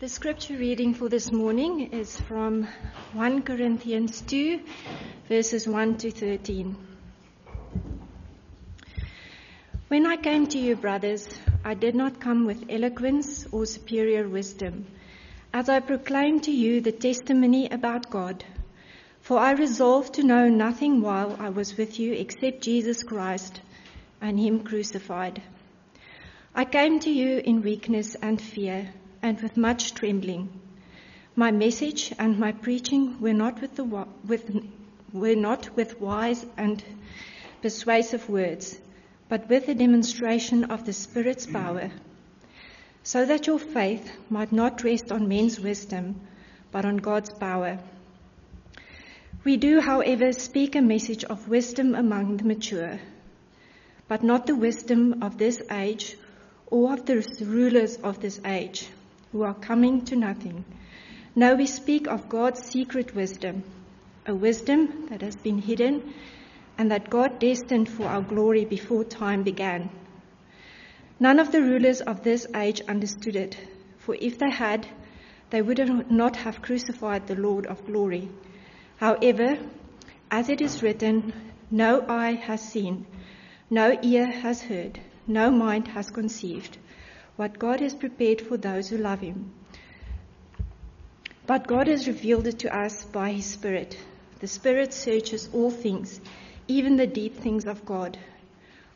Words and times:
The 0.00 0.08
scripture 0.08 0.56
reading 0.56 0.94
for 0.94 1.10
this 1.10 1.30
morning 1.30 1.92
is 1.92 2.18
from 2.18 2.66
1 3.12 3.42
Corinthians 3.42 4.22
2, 4.22 4.58
verses 5.28 5.68
1 5.68 5.98
to 5.98 6.10
13. 6.10 6.74
When 9.88 10.06
I 10.06 10.16
came 10.16 10.46
to 10.46 10.58
you, 10.58 10.74
brothers, 10.74 11.28
I 11.66 11.74
did 11.74 11.94
not 11.94 12.18
come 12.18 12.46
with 12.46 12.64
eloquence 12.70 13.46
or 13.52 13.66
superior 13.66 14.26
wisdom, 14.26 14.86
as 15.52 15.68
I 15.68 15.80
proclaimed 15.80 16.44
to 16.44 16.50
you 16.50 16.80
the 16.80 16.92
testimony 16.92 17.68
about 17.68 18.08
God. 18.08 18.42
For 19.20 19.38
I 19.38 19.50
resolved 19.50 20.14
to 20.14 20.22
know 20.22 20.48
nothing 20.48 21.02
while 21.02 21.36
I 21.38 21.50
was 21.50 21.76
with 21.76 22.00
you 22.00 22.14
except 22.14 22.62
Jesus 22.62 23.02
Christ 23.02 23.60
and 24.22 24.40
Him 24.40 24.60
crucified. 24.60 25.42
I 26.54 26.64
came 26.64 27.00
to 27.00 27.10
you 27.10 27.42
in 27.44 27.60
weakness 27.60 28.14
and 28.14 28.40
fear 28.40 28.94
and 29.22 29.40
with 29.40 29.56
much 29.56 29.94
trembling. 29.94 30.48
My 31.36 31.50
message 31.50 32.12
and 32.18 32.38
my 32.38 32.52
preaching 32.52 33.20
were 33.20 33.34
not 33.34 33.60
with, 33.60 33.76
the, 33.76 33.84
with, 33.84 34.66
were 35.12 35.34
not 35.34 35.76
with 35.76 36.00
wise 36.00 36.44
and 36.56 36.82
persuasive 37.62 38.28
words, 38.28 38.78
but 39.28 39.48
with 39.48 39.68
a 39.68 39.74
demonstration 39.74 40.64
of 40.64 40.84
the 40.86 40.92
Spirit's 40.92 41.46
power, 41.46 41.90
so 43.02 43.24
that 43.26 43.46
your 43.46 43.58
faith 43.58 44.10
might 44.28 44.52
not 44.52 44.82
rest 44.84 45.12
on 45.12 45.28
men's 45.28 45.60
wisdom, 45.60 46.20
but 46.72 46.84
on 46.84 46.96
God's 46.96 47.30
power. 47.30 47.78
We 49.44 49.56
do, 49.56 49.80
however, 49.80 50.32
speak 50.32 50.76
a 50.76 50.82
message 50.82 51.24
of 51.24 51.48
wisdom 51.48 51.94
among 51.94 52.38
the 52.38 52.44
mature, 52.44 52.98
but 54.08 54.22
not 54.22 54.46
the 54.46 54.56
wisdom 54.56 55.22
of 55.22 55.38
this 55.38 55.62
age 55.70 56.16
or 56.66 56.92
of 56.92 57.06
the 57.06 57.24
rulers 57.40 57.96
of 57.96 58.20
this 58.20 58.40
age 58.44 58.88
who 59.32 59.42
are 59.42 59.54
coming 59.54 60.04
to 60.04 60.16
nothing. 60.16 60.64
Now 61.36 61.54
we 61.54 61.66
speak 61.66 62.08
of 62.08 62.28
God's 62.28 62.62
secret 62.64 63.14
wisdom, 63.14 63.62
a 64.26 64.34
wisdom 64.34 65.06
that 65.10 65.22
has 65.22 65.36
been 65.36 65.58
hidden 65.58 66.12
and 66.76 66.90
that 66.90 67.10
God 67.10 67.38
destined 67.38 67.88
for 67.88 68.06
our 68.06 68.22
glory 68.22 68.64
before 68.64 69.04
time 69.04 69.42
began. 69.42 69.90
None 71.20 71.38
of 71.38 71.52
the 71.52 71.62
rulers 71.62 72.00
of 72.00 72.24
this 72.24 72.46
age 72.54 72.80
understood 72.88 73.36
it, 73.36 73.56
for 73.98 74.16
if 74.20 74.38
they 74.38 74.50
had, 74.50 74.86
they 75.50 75.62
would 75.62 76.10
not 76.10 76.36
have 76.36 76.62
crucified 76.62 77.26
the 77.26 77.36
Lord 77.36 77.66
of 77.66 77.86
glory. 77.86 78.28
However, 78.96 79.58
as 80.30 80.48
it 80.48 80.60
is 80.60 80.82
written, 80.82 81.32
no 81.70 82.04
eye 82.08 82.32
has 82.32 82.60
seen, 82.62 83.06
no 83.68 83.98
ear 84.02 84.26
has 84.26 84.62
heard, 84.62 84.98
no 85.26 85.50
mind 85.50 85.88
has 85.88 86.10
conceived 86.10 86.78
what 87.40 87.58
God 87.58 87.80
has 87.80 87.94
prepared 87.94 88.38
for 88.38 88.58
those 88.58 88.90
who 88.90 88.98
love 88.98 89.20
Him. 89.20 89.50
But 91.46 91.66
God 91.66 91.86
has 91.86 92.06
revealed 92.06 92.46
it 92.46 92.58
to 92.58 92.78
us 92.78 93.06
by 93.06 93.32
His 93.32 93.46
Spirit. 93.46 93.96
The 94.40 94.46
Spirit 94.46 94.92
searches 94.92 95.48
all 95.54 95.70
things, 95.70 96.20
even 96.68 96.96
the 96.96 97.06
deep 97.06 97.38
things 97.38 97.64
of 97.64 97.86
God. 97.86 98.18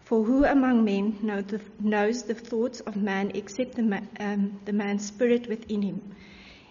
For 0.02 0.22
who 0.22 0.44
among 0.44 0.84
men 0.84 1.20
know 1.22 1.40
the, 1.40 1.62
knows 1.80 2.24
the 2.24 2.34
thoughts 2.34 2.80
of 2.80 2.96
man 2.96 3.32
except 3.34 3.76
the, 3.76 4.02
um, 4.20 4.60
the 4.66 4.74
man's 4.74 5.06
spirit 5.06 5.48
within 5.48 5.80
him? 5.80 6.14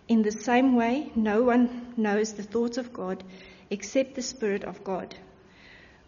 In 0.07 0.21
the 0.21 0.31
same 0.31 0.75
way, 0.75 1.11
no 1.15 1.41
one 1.41 1.95
knows 1.97 2.33
the 2.33 2.43
thoughts 2.43 2.77
of 2.77 2.93
God 2.93 3.23
except 3.71 4.13
the 4.13 4.21
Spirit 4.21 4.63
of 4.63 4.83
God. 4.83 5.15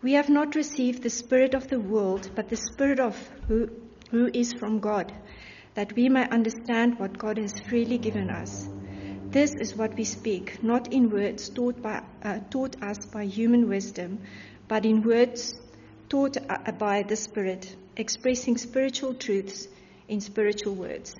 We 0.03 0.13
have 0.13 0.29
not 0.29 0.53
received 0.53 1.01
the 1.01 1.09
Spirit 1.09 1.55
of 1.55 1.69
the 1.69 1.79
world, 1.79 2.29
but 2.35 2.49
the 2.49 2.55
Spirit 2.55 2.99
of 2.99 3.17
who, 3.47 3.71
who 4.11 4.29
is 4.31 4.53
from 4.53 4.79
God 4.79 5.11
that 5.75 5.93
we 5.93 6.09
may 6.09 6.27
understand 6.29 6.97
what 6.97 7.17
God 7.17 7.37
has 7.37 7.53
freely 7.59 7.97
given 7.97 8.29
us. 8.29 8.67
This 9.29 9.53
is 9.53 9.75
what 9.75 9.95
we 9.95 10.05
speak, 10.05 10.63
not 10.63 10.93
in 10.93 11.09
words 11.09 11.49
taught, 11.49 11.81
by, 11.81 12.01
uh, 12.23 12.39
taught 12.49 12.81
us 12.81 13.05
by 13.05 13.25
human 13.25 13.67
wisdom, 13.67 14.19
but 14.67 14.85
in 14.85 15.03
words 15.03 15.55
taught 16.07 16.37
uh, 16.37 16.71
by 16.71 17.03
the 17.03 17.17
Spirit, 17.17 17.75
expressing 17.97 18.57
spiritual 18.57 19.13
truths 19.13 19.67
in 20.07 20.21
spiritual 20.21 20.75
words. 20.75 21.15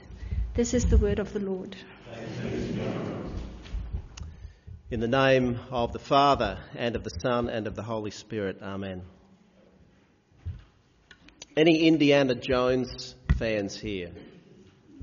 This 0.53 0.73
is 0.73 0.85
the 0.85 0.97
word 0.97 1.19
of 1.19 1.33
the 1.33 1.39
Lord. 1.39 1.75
In 4.89 5.01
the 5.01 5.07
name 5.07 5.59
of 5.71 5.91
the 5.91 5.99
Father, 5.99 6.57
and 6.75 6.95
of 6.95 7.03
the 7.03 7.09
Son, 7.09 7.49
and 7.49 7.67
of 7.67 7.75
the 7.75 7.83
Holy 7.83 8.11
Spirit, 8.11 8.59
Amen. 8.61 9.01
Any 11.57 11.87
Indiana 11.87 12.35
Jones 12.35 13.15
fans 13.37 13.77
here? 13.77 14.11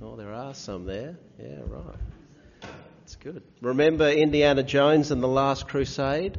Oh, 0.05 0.17
there 0.17 0.33
are 0.33 0.53
some 0.53 0.85
there. 0.85 1.17
Yeah, 1.39 1.61
right. 1.65 1.97
That's 2.99 3.15
good. 3.15 3.41
Remember 3.61 4.11
Indiana 4.11 4.65
Jones 4.65 5.13
and 5.13 5.23
the 5.23 5.29
Last 5.29 5.69
Crusade? 5.69 6.39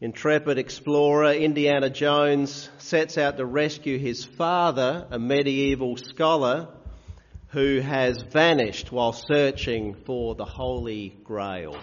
Intrepid 0.00 0.56
explorer 0.56 1.32
Indiana 1.32 1.90
Jones 1.90 2.70
sets 2.78 3.18
out 3.18 3.38
to 3.38 3.44
rescue 3.44 3.98
his 3.98 4.24
father, 4.24 5.08
a 5.10 5.18
medieval 5.18 5.96
scholar 5.96 6.68
who 7.48 7.80
has 7.80 8.22
vanished 8.22 8.92
while 8.92 9.12
searching 9.12 9.94
for 10.06 10.36
the 10.36 10.44
Holy 10.44 11.08
Grail. 11.24 11.76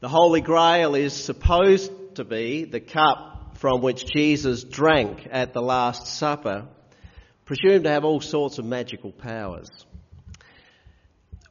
The 0.00 0.08
Holy 0.08 0.40
Grail 0.40 0.96
is 0.96 1.12
supposed 1.12 1.92
to 2.16 2.24
be 2.24 2.64
the 2.64 2.80
cup 2.80 3.58
from 3.58 3.80
which 3.80 4.06
Jesus 4.06 4.64
drank 4.64 5.28
at 5.30 5.52
the 5.52 5.62
Last 5.62 6.08
Supper 6.08 6.66
presumed 7.46 7.84
to 7.84 7.90
have 7.90 8.04
all 8.04 8.20
sorts 8.20 8.58
of 8.58 8.64
magical 8.64 9.12
powers. 9.12 9.68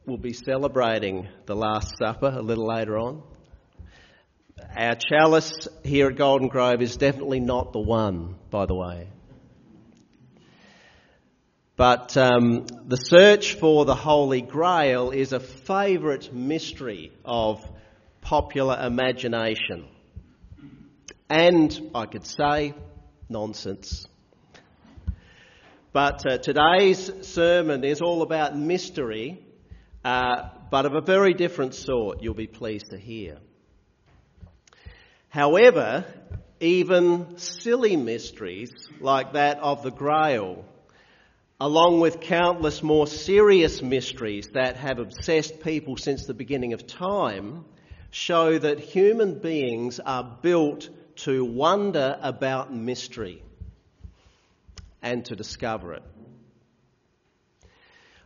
We'll 0.06 0.18
be 0.18 0.34
celebrating 0.34 1.30
the 1.46 1.56
Last 1.56 1.98
Supper 1.98 2.34
a 2.38 2.42
little 2.42 2.68
later 2.68 2.98
on. 2.98 3.24
Our 4.76 4.96
chalice 4.96 5.70
here 5.86 6.10
at 6.10 6.18
Golden 6.18 6.50
Grove 6.50 6.82
is 6.82 6.98
definitely 6.98 7.40
not 7.40 7.72
the 7.72 7.80
one, 7.80 8.36
by 8.52 8.66
the 8.66 8.76
way. 8.76 9.08
But 11.78 12.16
um, 12.18 12.68
the 12.86 12.98
search 12.98 13.54
for 13.56 13.86
the 13.86 13.96
Holy 13.96 14.42
Grail 14.42 15.12
is 15.12 15.32
a 15.32 15.40
favourite 15.40 16.34
mystery 16.34 17.14
of 17.24 17.66
popular 18.20 18.78
imagination. 18.86 19.88
And 21.30 21.92
I 21.96 22.06
could 22.06 22.26
say, 22.26 22.74
nonsense. 23.30 24.08
But 25.96 26.30
uh, 26.30 26.38
today's 26.40 27.10
sermon 27.22 27.86
is 27.86 28.02
all 28.02 28.22
about 28.22 28.54
mystery, 28.58 29.40
uh, 30.04 30.50
but 30.70 30.86
of 30.86 30.94
a 30.94 31.00
very 31.00 31.34
different 31.34 31.74
sort, 31.74 32.22
you'll 32.22 32.34
be 32.34 32.48
pleased 32.48 32.90
to 32.90 32.98
hear. 32.98 33.38
However, 35.30 36.04
even 36.60 37.38
silly 37.38 37.96
mysteries 37.96 38.74
like 39.00 39.32
that 39.32 39.60
of 39.60 39.84
the 39.84 39.90
Grail, 39.90 40.66
along 41.62 42.02
with 42.02 42.20
countless 42.20 42.84
more 42.84 43.08
serious 43.08 43.82
mysteries 43.82 44.50
that 44.54 44.76
have 44.76 45.00
obsessed 45.00 45.62
people 45.62 45.96
since 45.96 46.26
the 46.26 46.34
beginning 46.34 46.74
of 46.74 46.86
time, 46.86 47.64
show 48.12 48.60
that 48.60 48.82
human 48.82 49.40
beings 49.40 50.02
are 50.02 50.40
built 50.42 50.90
to 51.20 51.46
wonder 51.46 52.20
about 52.22 52.74
mystery 52.76 53.45
and 55.06 55.24
to 55.24 55.36
discover 55.36 55.94
it. 55.94 56.04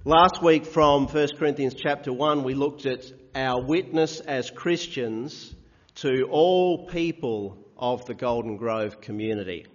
Last 0.06 0.42
week 0.42 0.66
from 0.66 1.08
1 1.08 1.28
Corinthians 1.38 1.76
chapter 1.76 2.14
1, 2.14 2.44
we 2.46 2.54
looked 2.54 2.86
at 2.86 3.04
our 3.36 3.62
witness 3.62 4.22
as 4.22 4.50
Christians 4.50 5.54
to 5.96 6.30
all 6.32 6.88
people 6.88 7.58
of 7.78 8.06
the 8.06 8.14
Golden 8.14 8.56
Grove 8.56 9.02
community, 9.02 9.68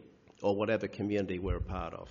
or 0.43 0.57
whatever 0.57 0.89
community 0.89 1.39
we're 1.39 1.59
a 1.59 1.61
part 1.61 1.93
of. 1.93 2.09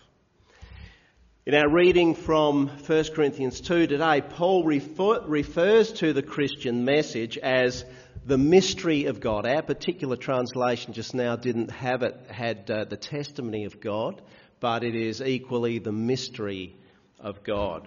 In 1.48 1.56
our 1.56 1.70
reading 1.70 2.14
from 2.14 2.68
1 2.68 3.04
Corinthians 3.16 3.62
2 3.62 3.88
today, 3.88 4.22
Paul 4.22 4.64
refer, 4.64 5.26
refers 5.26 5.92
to 5.94 6.14
the 6.14 6.22
Christian 6.22 6.86
message 6.86 7.40
as 7.40 7.84
the 8.26 8.38
mystery 8.38 9.06
of 9.06 9.20
God. 9.20 9.48
Our 9.48 9.64
particular 9.64 10.18
translation 10.18 10.94
just 10.94 11.16
now 11.16 11.36
didn't 11.36 11.72
have 11.72 12.04
it, 12.04 12.16
had 12.30 12.70
uh, 12.70 12.86
the 12.86 12.96
testimony 12.96 13.66
of 13.66 13.82
God 13.82 14.22
but 14.64 14.82
it 14.86 14.96
is 14.96 15.22
equally 15.22 15.78
the 15.78 15.92
mystery 15.92 16.74
of 17.20 17.44
God 17.44 17.86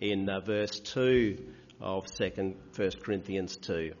in 0.00 0.30
uh, 0.30 0.40
verse 0.40 0.80
2 0.80 1.36
of 1.78 2.06
2nd, 2.06 2.54
1 2.74 2.90
Corinthians 3.02 3.58
2. 3.58 3.92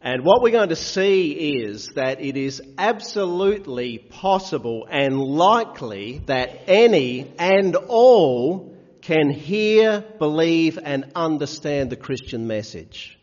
And 0.00 0.24
what 0.24 0.42
we're 0.42 0.52
going 0.52 0.68
to 0.68 0.76
see 0.76 1.32
is 1.32 1.88
that 1.96 2.20
it 2.20 2.36
is 2.36 2.62
absolutely 2.78 3.98
possible 3.98 4.86
and 4.88 5.18
likely 5.18 6.22
that 6.26 6.68
any 6.68 7.32
and 7.36 7.74
all 7.74 8.76
can 9.02 9.28
hear, 9.28 10.04
believe, 10.20 10.78
and 10.80 11.10
understand 11.16 11.90
the 11.90 11.96
Christian 11.96 12.46
message, 12.46 13.18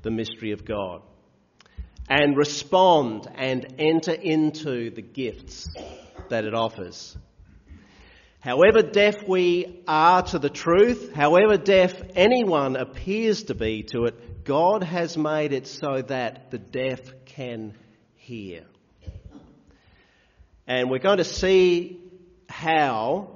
the 0.00 0.10
mystery 0.10 0.52
of 0.52 0.64
God 0.64 1.02
and 2.08 2.36
respond 2.36 3.28
and 3.34 3.74
enter 3.78 4.12
into 4.12 4.90
the 4.90 5.02
gifts 5.02 5.68
that 6.28 6.44
it 6.44 6.54
offers. 6.54 7.16
However 8.40 8.82
deaf 8.82 9.26
we 9.26 9.82
are 9.88 10.22
to 10.22 10.38
the 10.38 10.50
truth, 10.50 11.14
however 11.14 11.56
deaf 11.56 11.94
anyone 12.14 12.76
appears 12.76 13.44
to 13.44 13.54
be 13.54 13.84
to 13.84 14.04
it, 14.04 14.44
God 14.44 14.82
has 14.82 15.16
made 15.16 15.54
it 15.54 15.66
so 15.66 16.02
that 16.02 16.50
the 16.50 16.58
deaf 16.58 17.00
can 17.24 17.74
hear. 18.16 18.64
And 20.66 20.90
we're 20.90 20.98
going 20.98 21.18
to 21.18 21.24
see 21.24 22.00
how 22.48 23.30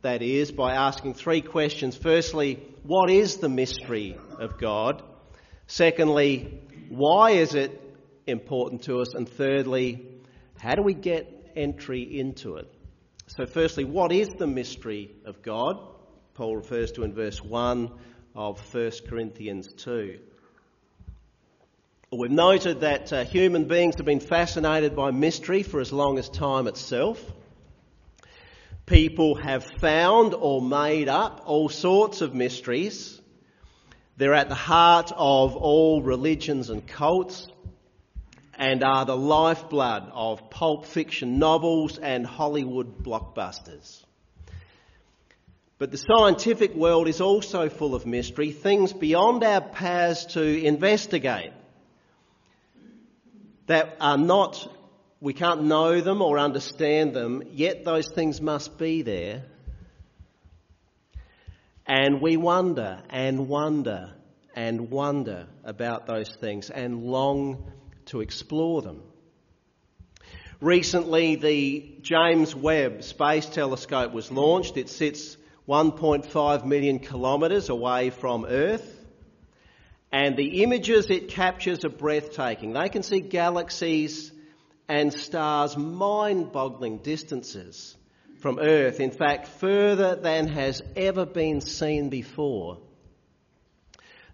that 0.00 0.22
is 0.22 0.50
by 0.50 0.74
asking 0.74 1.14
three 1.14 1.42
questions. 1.42 1.96
Firstly, 1.96 2.62
what 2.84 3.10
is 3.10 3.36
the 3.36 3.48
mystery 3.50 4.16
of 4.38 4.58
God? 4.58 5.02
Secondly, 5.66 6.60
why 6.88 7.32
is 7.32 7.54
it 7.54 7.80
important 8.26 8.82
to 8.84 9.00
us? 9.00 9.14
And 9.14 9.28
thirdly, 9.28 10.06
how 10.58 10.74
do 10.74 10.82
we 10.82 10.94
get 10.94 11.52
entry 11.56 12.02
into 12.02 12.56
it? 12.56 12.72
So, 13.26 13.46
firstly, 13.46 13.84
what 13.84 14.12
is 14.12 14.28
the 14.28 14.46
mystery 14.46 15.10
of 15.24 15.42
God? 15.42 15.78
Paul 16.34 16.56
refers 16.56 16.92
to 16.92 17.04
in 17.04 17.14
verse 17.14 17.42
1 17.42 17.90
of 18.34 18.74
1 18.74 18.90
Corinthians 19.08 19.72
2. 19.72 20.18
We've 22.10 22.30
noted 22.30 22.80
that 22.80 23.12
uh, 23.12 23.24
human 23.24 23.64
beings 23.64 23.96
have 23.96 24.06
been 24.06 24.20
fascinated 24.20 24.94
by 24.94 25.10
mystery 25.10 25.62
for 25.62 25.80
as 25.80 25.92
long 25.92 26.18
as 26.18 26.28
time 26.28 26.66
itself. 26.68 27.20
People 28.86 29.34
have 29.36 29.64
found 29.64 30.34
or 30.34 30.60
made 30.60 31.08
up 31.08 31.42
all 31.46 31.68
sorts 31.68 32.20
of 32.20 32.34
mysteries. 32.34 33.20
They're 34.16 34.34
at 34.34 34.48
the 34.48 34.54
heart 34.54 35.10
of 35.16 35.56
all 35.56 36.02
religions 36.02 36.70
and 36.70 36.86
cults 36.86 37.48
and 38.58 38.82
are 38.82 39.04
the 39.04 39.16
lifeblood 39.16 40.10
of 40.12 40.50
pulp 40.50 40.86
fiction 40.86 41.38
novels 41.38 41.98
and 41.98 42.26
Hollywood 42.26 43.02
blockbusters. 43.02 44.02
But 45.78 45.90
the 45.90 45.98
scientific 45.98 46.74
world 46.74 47.08
is 47.08 47.20
also 47.20 47.68
full 47.68 47.94
of 47.94 48.06
mystery, 48.06 48.52
things 48.52 48.92
beyond 48.92 49.42
our 49.42 49.60
powers 49.60 50.26
to 50.26 50.42
investigate 50.42 51.52
that 53.66 53.96
are 54.00 54.18
not, 54.18 54.70
we 55.20 55.32
can't 55.32 55.64
know 55.64 56.00
them 56.00 56.22
or 56.22 56.38
understand 56.38 57.14
them, 57.14 57.42
yet 57.52 57.84
those 57.84 58.08
things 58.08 58.40
must 58.40 58.78
be 58.78 59.02
there. 59.02 59.42
And 61.86 62.20
we 62.20 62.36
wonder 62.36 63.02
and 63.10 63.48
wonder 63.48 64.14
and 64.54 64.90
wonder 64.90 65.46
about 65.64 66.06
those 66.06 66.34
things 66.40 66.70
and 66.70 67.02
long 67.04 67.72
to 68.06 68.20
explore 68.20 68.82
them. 68.82 69.02
Recently, 70.60 71.36
the 71.36 71.98
James 72.02 72.54
Webb 72.54 73.02
Space 73.02 73.46
Telescope 73.46 74.12
was 74.12 74.30
launched. 74.30 74.76
It 74.76 74.88
sits 74.88 75.36
1.5 75.68 76.64
million 76.64 76.98
kilometres 76.98 77.68
away 77.68 78.10
from 78.10 78.44
Earth. 78.44 78.90
And 80.12 80.36
the 80.36 80.62
images 80.62 81.10
it 81.10 81.28
captures 81.28 81.84
are 81.84 81.90
breathtaking. 81.90 82.72
They 82.72 82.88
can 82.88 83.02
see 83.02 83.20
galaxies 83.20 84.30
and 84.88 85.12
stars 85.12 85.76
mind 85.76 86.52
boggling 86.52 86.98
distances 86.98 87.96
from 88.38 88.58
Earth, 88.58 89.00
in 89.00 89.10
fact, 89.10 89.48
further 89.48 90.16
than 90.16 90.48
has 90.48 90.82
ever 90.96 91.24
been 91.24 91.60
seen 91.60 92.10
before. 92.10 92.78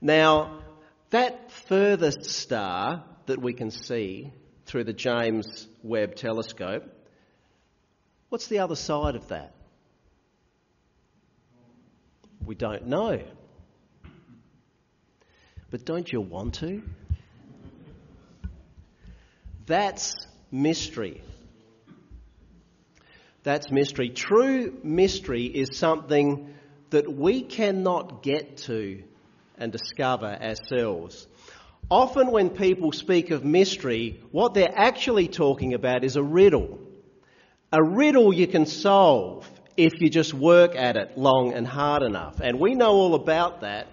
Now, 0.00 0.60
that 1.10 1.50
furthest 1.50 2.24
star 2.24 3.04
that 3.30 3.40
we 3.40 3.52
can 3.52 3.70
see 3.70 4.32
through 4.66 4.82
the 4.82 4.92
James 4.92 5.68
Webb 5.84 6.16
telescope, 6.16 6.82
what's 8.28 8.48
the 8.48 8.58
other 8.58 8.74
side 8.74 9.14
of 9.14 9.28
that? 9.28 9.54
We 12.44 12.56
don't 12.56 12.88
know. 12.88 13.20
But 15.70 15.84
don't 15.84 16.12
you 16.12 16.20
want 16.20 16.54
to? 16.54 16.82
That's 19.66 20.16
mystery. 20.50 21.22
That's 23.44 23.70
mystery. 23.70 24.08
True 24.08 24.76
mystery 24.82 25.44
is 25.44 25.78
something 25.78 26.52
that 26.90 27.12
we 27.12 27.42
cannot 27.42 28.24
get 28.24 28.56
to 28.56 29.04
and 29.56 29.70
discover 29.70 30.26
ourselves. 30.26 31.28
Often, 31.90 32.30
when 32.30 32.50
people 32.50 32.92
speak 32.92 33.30
of 33.30 33.44
mystery, 33.44 34.20
what 34.30 34.54
they're 34.54 34.72
actually 34.72 35.26
talking 35.26 35.74
about 35.74 36.04
is 36.04 36.14
a 36.14 36.22
riddle. 36.22 36.78
A 37.72 37.82
riddle 37.82 38.32
you 38.32 38.46
can 38.46 38.66
solve 38.66 39.50
if 39.76 40.00
you 40.00 40.08
just 40.08 40.32
work 40.32 40.76
at 40.76 40.96
it 40.96 41.18
long 41.18 41.52
and 41.52 41.66
hard 41.66 42.02
enough. 42.02 42.38
And 42.40 42.60
we 42.60 42.74
know 42.74 42.92
all 42.92 43.16
about 43.16 43.62
that 43.62 43.88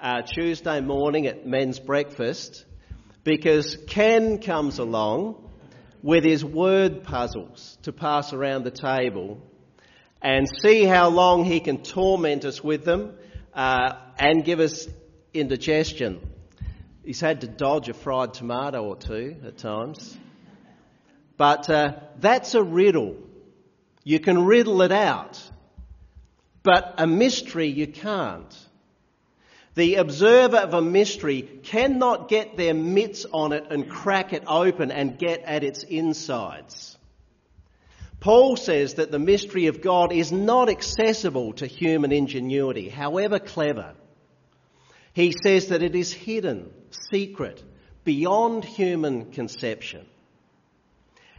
uh, 0.00 0.22
Tuesday 0.22 0.80
morning 0.80 1.26
at 1.26 1.46
men's 1.46 1.78
breakfast 1.78 2.64
because 3.22 3.76
Ken 3.86 4.38
comes 4.40 4.78
along 4.78 5.50
with 6.02 6.24
his 6.24 6.42
word 6.42 7.02
puzzles 7.02 7.76
to 7.82 7.92
pass 7.92 8.32
around 8.32 8.64
the 8.64 8.70
table 8.70 9.42
and 10.22 10.46
see 10.62 10.84
how 10.84 11.10
long 11.10 11.44
he 11.44 11.60
can 11.60 11.82
torment 11.82 12.46
us 12.46 12.64
with 12.64 12.84
them 12.84 13.14
uh, 13.52 13.92
and 14.18 14.42
give 14.42 14.60
us 14.60 14.88
indigestion. 15.34 16.20
He's 17.06 17.20
had 17.20 17.42
to 17.42 17.46
dodge 17.46 17.88
a 17.88 17.94
fried 17.94 18.34
tomato 18.34 18.82
or 18.82 18.96
two 18.96 19.36
at 19.46 19.58
times. 19.58 20.18
But 21.36 21.70
uh, 21.70 21.92
that's 22.18 22.54
a 22.54 22.62
riddle. 22.64 23.16
You 24.02 24.18
can 24.18 24.44
riddle 24.44 24.82
it 24.82 24.90
out. 24.90 25.40
But 26.64 26.94
a 26.98 27.06
mystery 27.06 27.68
you 27.68 27.86
can't. 27.86 28.52
The 29.76 29.96
observer 29.96 30.56
of 30.56 30.74
a 30.74 30.82
mystery 30.82 31.42
cannot 31.42 32.28
get 32.28 32.56
their 32.56 32.74
mitts 32.74 33.24
on 33.32 33.52
it 33.52 33.66
and 33.70 33.88
crack 33.88 34.32
it 34.32 34.42
open 34.48 34.90
and 34.90 35.16
get 35.16 35.42
at 35.42 35.62
its 35.62 35.84
insides. 35.84 36.98
Paul 38.18 38.56
says 38.56 38.94
that 38.94 39.12
the 39.12 39.20
mystery 39.20 39.66
of 39.66 39.80
God 39.80 40.12
is 40.12 40.32
not 40.32 40.68
accessible 40.68 41.52
to 41.54 41.66
human 41.66 42.10
ingenuity, 42.10 42.88
however 42.88 43.38
clever. 43.38 43.94
He 45.12 45.32
says 45.44 45.68
that 45.68 45.82
it 45.82 45.94
is 45.94 46.12
hidden, 46.12 46.70
secret, 47.10 47.62
beyond 48.04 48.64
human 48.64 49.32
conception. 49.32 50.06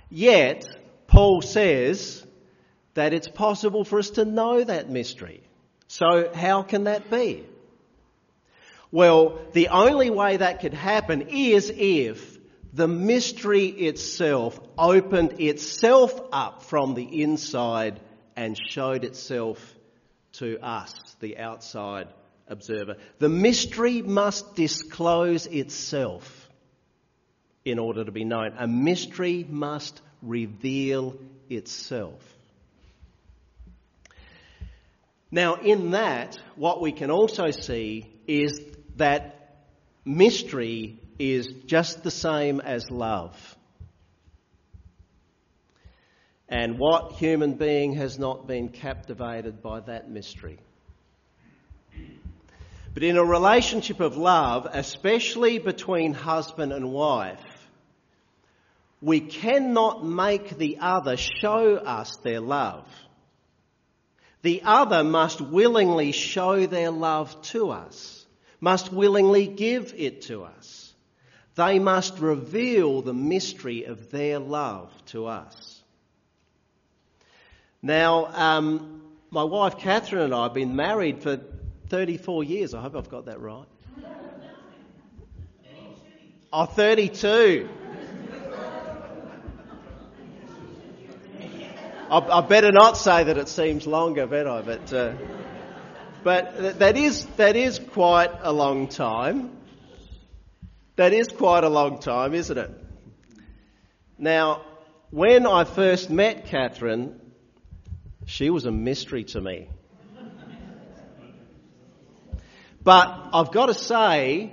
Yet, 0.10 0.66
Paul 1.08 1.42
says 1.42 2.26
that 2.94 3.14
it's 3.14 3.28
possible 3.28 3.84
for 3.84 4.00
us 4.00 4.12
to 4.12 4.26
know 4.26 4.64
that 4.64 4.90
mystery. 4.90 5.42
So, 5.88 6.32
how 6.34 6.64
can 6.64 6.86
that 6.86 7.10
be? 7.10 7.46
Well, 8.92 9.40
the 9.54 9.70
only 9.70 10.10
way 10.10 10.38
that 10.38 10.62
could 10.62 10.74
happen 10.74 11.30
is 11.30 11.72
if 11.76 12.38
the 12.74 12.88
mystery 12.88 13.66
itself 13.68 14.60
opened 14.78 15.40
itself 15.40 16.20
up 16.32 16.64
from 16.64 16.94
the 16.94 17.22
inside 17.22 18.00
and 18.36 18.58
showed 18.70 19.04
itself 19.04 19.76
to 20.34 20.60
us, 20.62 20.94
the 21.20 21.38
outside 21.38 22.08
observer. 22.48 22.96
The 23.20 23.30
mystery 23.30 24.02
must 24.02 24.56
disclose 24.56 25.46
itself 25.46 26.50
in 27.66 27.80
order 27.80 28.06
to 28.06 28.12
be 28.12 28.24
known. 28.24 28.54
A 28.58 28.68
mystery 28.68 29.46
must 29.48 30.02
reveal 30.22 31.18
itself. 31.50 32.22
Now, 35.30 35.56
in 35.56 35.92
that, 35.92 36.38
what 36.56 36.82
we 36.82 36.94
can 36.94 37.12
also 37.12 37.52
see 37.52 38.06
is 38.28 38.62
that 38.96 39.66
mystery 40.06 41.00
is 41.20 41.48
just 41.66 42.04
the 42.04 42.12
same 42.12 42.62
as 42.62 42.90
love. 42.90 43.58
And 46.48 46.80
what 46.80 47.14
human 47.14 47.56
being 47.56 47.94
has 47.96 48.18
not 48.18 48.48
been 48.48 48.70
captivated 48.70 49.62
by 49.62 49.82
that 49.82 50.10
mystery? 50.10 50.60
But 52.98 53.04
in 53.04 53.18
a 53.18 53.24
relationship 53.24 54.00
of 54.00 54.18
love, 54.18 54.68
especially 54.72 55.60
between 55.60 56.16
husband 56.16 56.74
and 56.74 56.92
wife, 56.92 57.38
we 59.04 59.20
cannot 59.20 60.04
make 60.04 60.58
the 60.58 60.80
other 60.82 61.16
show 61.16 61.76
us 61.76 62.18
their 62.24 62.40
love. 62.40 62.88
The 64.42 64.64
other 64.64 65.04
must 65.04 65.40
willingly 65.40 66.12
show 66.12 66.66
their 66.66 66.90
love 66.90 67.40
to 67.54 67.70
us, 67.70 68.26
must 68.60 68.92
willingly 68.92 69.46
give 69.46 69.94
it 69.96 70.24
to 70.24 70.46
us. 70.46 70.92
They 71.54 71.78
must 71.78 72.18
reveal 72.18 73.04
the 73.04 73.14
mystery 73.14 73.84
of 73.84 74.10
their 74.10 74.40
love 74.40 74.92
to 75.12 75.28
us. 75.28 75.84
Now, 77.80 78.26
um, 78.34 79.04
my 79.30 79.44
wife 79.44 79.78
Catherine 79.78 80.24
and 80.24 80.34
I 80.34 80.44
have 80.46 80.56
been 80.56 80.76
married 80.76 81.22
for 81.22 81.40
34 81.90 82.44
years. 82.44 82.74
I 82.74 82.82
hope 82.82 82.96
I've 82.96 83.10
got 83.10 83.26
that 83.26 83.40
right. 83.40 83.66
Oh, 86.52 86.66
32. 86.66 87.70
I, 92.10 92.20
I, 92.20 92.42
better 92.42 92.72
not 92.72 92.98
say 92.98 93.26
that 93.26 93.38
it 93.38 93.50
seems 93.50 93.86
longer, 93.86 94.28
better? 94.28 94.64
But, 94.66 94.94
uh, 94.94 95.14
but 96.24 96.80
that 96.80 96.96
is, 96.96 97.26
that 97.36 97.58
is 97.58 97.80
quite 97.80 98.32
a 98.42 98.54
long 98.54 98.88
time. 98.88 99.52
That 100.96 101.12
is 101.14 101.28
quite 101.28 101.64
a 101.64 101.70
long 101.70 102.00
time, 102.00 102.34
isn't 102.34 102.58
it? 102.58 102.72
Now, 104.18 104.64
when 105.12 105.46
I 105.46 105.64
first 105.64 106.10
met 106.10 106.46
Catherine, 106.46 107.20
she 108.26 108.50
was 108.50 108.66
a 108.66 108.72
mystery 108.72 109.26
to 109.26 109.42
me. 109.42 109.70
But 112.88 113.32
I've 113.34 113.52
got 113.52 113.66
to 113.66 113.74
say, 113.74 114.50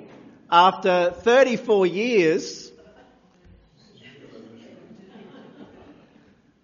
after 0.51 1.13
34 1.13 1.87
years, 1.87 2.73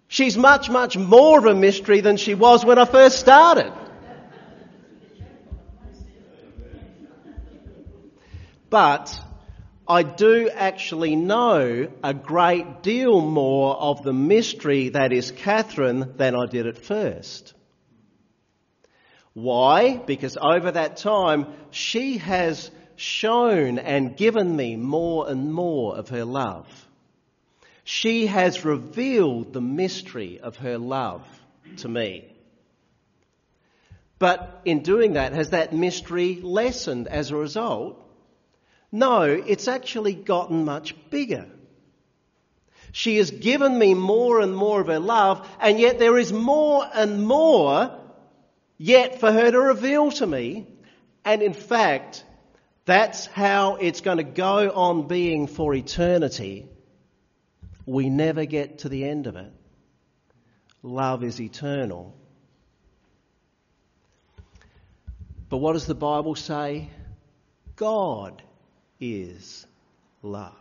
she's 0.09 0.35
much, 0.35 0.69
much 0.69 0.97
more 0.97 1.39
of 1.39 1.45
a 1.45 1.55
mystery 1.55 2.01
than 2.01 2.17
she 2.17 2.35
was 2.35 2.65
when 2.65 2.77
I 2.77 2.83
first 2.83 3.19
started. 3.19 3.71
But 8.69 9.17
I 9.87 10.03
do 10.03 10.49
actually 10.49 11.15
know 11.15 11.89
a 12.03 12.13
great 12.13 12.83
deal 12.83 13.21
more 13.21 13.77
of 13.77 14.03
the 14.03 14.11
mystery 14.11 14.89
that 14.89 15.13
is 15.13 15.31
Catherine 15.31 16.15
than 16.17 16.35
I 16.35 16.47
did 16.47 16.67
at 16.67 16.77
first. 16.77 17.53
Why? 19.33 19.97
Because 19.97 20.37
over 20.37 20.71
that 20.71 20.97
time, 20.97 21.47
she 21.71 22.17
has 22.17 22.69
shown 22.95 23.79
and 23.79 24.15
given 24.15 24.55
me 24.55 24.75
more 24.75 25.29
and 25.29 25.53
more 25.53 25.95
of 25.95 26.09
her 26.09 26.25
love. 26.25 26.67
She 27.83 28.27
has 28.27 28.65
revealed 28.65 29.53
the 29.53 29.61
mystery 29.61 30.39
of 30.39 30.57
her 30.57 30.77
love 30.77 31.25
to 31.77 31.87
me. 31.87 32.27
But 34.19 34.61
in 34.65 34.83
doing 34.83 35.13
that, 35.13 35.33
has 35.33 35.49
that 35.49 35.73
mystery 35.73 36.39
lessened 36.41 37.07
as 37.07 37.31
a 37.31 37.35
result? 37.35 37.97
No, 38.91 39.23
it's 39.23 39.67
actually 39.67 40.13
gotten 40.13 40.65
much 40.65 40.93
bigger. 41.09 41.47
She 42.91 43.17
has 43.17 43.31
given 43.31 43.79
me 43.79 43.93
more 43.93 44.41
and 44.41 44.55
more 44.55 44.81
of 44.81 44.87
her 44.87 44.99
love, 44.99 45.47
and 45.59 45.79
yet 45.79 45.97
there 45.97 46.17
is 46.17 46.31
more 46.31 46.85
and 46.93 47.25
more 47.25 47.97
yet 48.81 49.19
for 49.19 49.31
her 49.31 49.51
to 49.51 49.59
reveal 49.59 50.11
to 50.11 50.25
me. 50.25 50.65
And 51.23 51.43
in 51.43 51.53
fact, 51.53 52.25
that's 52.85 53.27
how 53.27 53.75
it's 53.75 54.01
going 54.01 54.17
to 54.17 54.23
go 54.23 54.71
on 54.71 55.07
being 55.07 55.45
for 55.45 55.75
eternity. 55.75 56.67
We 57.85 58.09
never 58.09 58.45
get 58.45 58.79
to 58.79 58.89
the 58.89 59.07
end 59.07 59.27
of 59.27 59.35
it. 59.35 59.53
Love 60.81 61.23
is 61.23 61.39
eternal. 61.39 62.15
But 65.47 65.57
what 65.57 65.73
does 65.73 65.85
the 65.85 65.93
Bible 65.93 66.33
say? 66.33 66.89
God 67.75 68.41
is 68.99 69.67
love. 70.23 70.60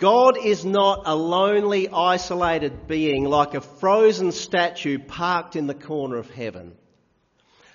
God 0.00 0.38
is 0.38 0.64
not 0.64 1.02
a 1.04 1.14
lonely, 1.14 1.86
isolated 1.90 2.88
being 2.88 3.24
like 3.24 3.52
a 3.52 3.60
frozen 3.60 4.32
statue 4.32 4.98
parked 4.98 5.56
in 5.56 5.66
the 5.66 5.74
corner 5.74 6.16
of 6.16 6.30
heaven. 6.30 6.74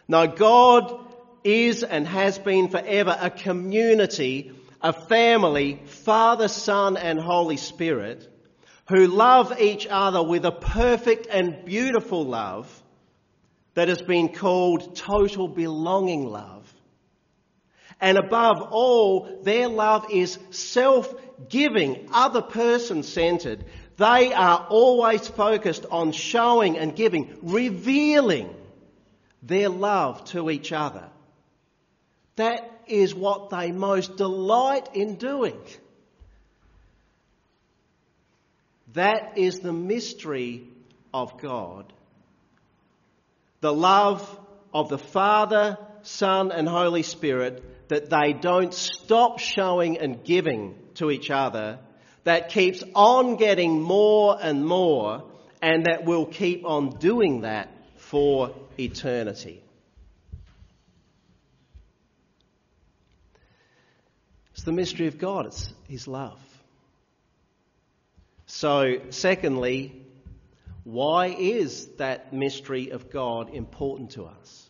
No, 0.07 0.25
God 0.25 1.05
is 1.43 1.83
and 1.83 2.07
has 2.07 2.39
been 2.39 2.69
forever 2.69 3.15
a 3.21 3.29
community, 3.29 4.51
a 4.81 4.91
family, 4.91 5.83
Father, 5.85 6.47
Son, 6.47 6.97
and 6.97 7.19
Holy 7.19 7.57
Spirit, 7.57 8.27
who 8.89 9.05
love 9.05 9.59
each 9.59 9.85
other 9.87 10.23
with 10.23 10.45
a 10.45 10.51
perfect 10.51 11.27
and 11.27 11.63
beautiful 11.63 12.25
love 12.25 12.83
that 13.75 13.87
has 13.87 14.01
been 14.01 14.29
called 14.29 14.95
total 14.95 15.47
belonging 15.47 16.25
love. 16.25 16.64
And 18.01 18.17
above 18.17 18.61
all, 18.61 19.39
their 19.43 19.67
love 19.67 20.07
is 20.11 20.37
self 20.51 21.13
giving, 21.49 22.09
other 22.11 22.41
person 22.41 23.03
centered. 23.03 23.65
They 23.97 24.33
are 24.33 24.67
always 24.69 25.27
focused 25.27 25.85
on 25.89 26.11
showing 26.11 26.77
and 26.77 26.95
giving, 26.95 27.37
revealing 27.41 28.53
their 29.41 29.69
love 29.69 30.25
to 30.25 30.49
each 30.49 30.71
other. 30.71 31.07
That 32.35 32.69
is 32.87 33.15
what 33.15 33.49
they 33.49 33.71
most 33.71 34.17
delight 34.17 34.89
in 34.93 35.15
doing. 35.15 35.59
That 38.93 39.37
is 39.37 39.59
the 39.59 39.73
mystery 39.73 40.67
of 41.13 41.39
God. 41.41 41.91
The 43.61 43.73
love 43.73 44.39
of 44.73 44.89
the 44.89 44.97
Father, 44.97 45.77
Son, 46.01 46.51
and 46.51 46.67
Holy 46.67 47.03
Spirit 47.03 47.63
that 47.87 48.09
they 48.09 48.33
don't 48.33 48.73
stop 48.73 49.39
showing 49.39 49.97
and 49.97 50.23
giving 50.23 50.75
to 50.95 51.11
each 51.11 51.29
other, 51.29 51.79
that 52.23 52.49
keeps 52.49 52.83
on 52.95 53.35
getting 53.35 53.81
more 53.81 54.37
and 54.41 54.65
more, 54.65 55.23
and 55.61 55.85
that 55.85 56.05
will 56.05 56.25
keep 56.25 56.65
on 56.65 56.97
doing 56.97 57.41
that 57.41 57.69
for 57.97 58.55
eternity. 58.79 59.61
It's 64.53 64.63
the 64.63 64.71
mystery 64.71 65.07
of 65.07 65.17
God, 65.17 65.47
it's 65.47 65.73
His 65.87 66.07
love. 66.07 66.39
So, 68.47 69.01
secondly, 69.09 70.01
why 70.83 71.27
is 71.27 71.87
that 71.97 72.31
mystery 72.31 72.91
of 72.91 73.11
God 73.11 73.53
important 73.53 74.11
to 74.11 74.25
us? 74.25 74.64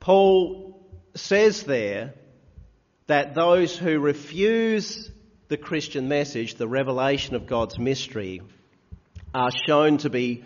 Paul 0.00 0.80
says 1.14 1.62
there 1.64 2.14
that 3.06 3.34
those 3.34 3.76
who 3.76 4.00
refuse 4.00 5.10
the 5.48 5.56
Christian 5.56 6.08
message, 6.08 6.54
the 6.54 6.68
revelation 6.68 7.34
of 7.34 7.46
God's 7.46 7.78
mystery, 7.78 8.40
are 9.34 9.50
shown 9.66 9.98
to 9.98 10.10
be 10.10 10.44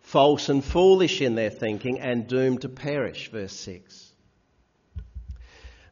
false 0.00 0.48
and 0.48 0.64
foolish 0.64 1.20
in 1.20 1.34
their 1.34 1.50
thinking 1.50 2.00
and 2.00 2.26
doomed 2.26 2.62
to 2.62 2.68
perish. 2.68 3.30
Verse 3.30 3.52
6. 3.52 4.12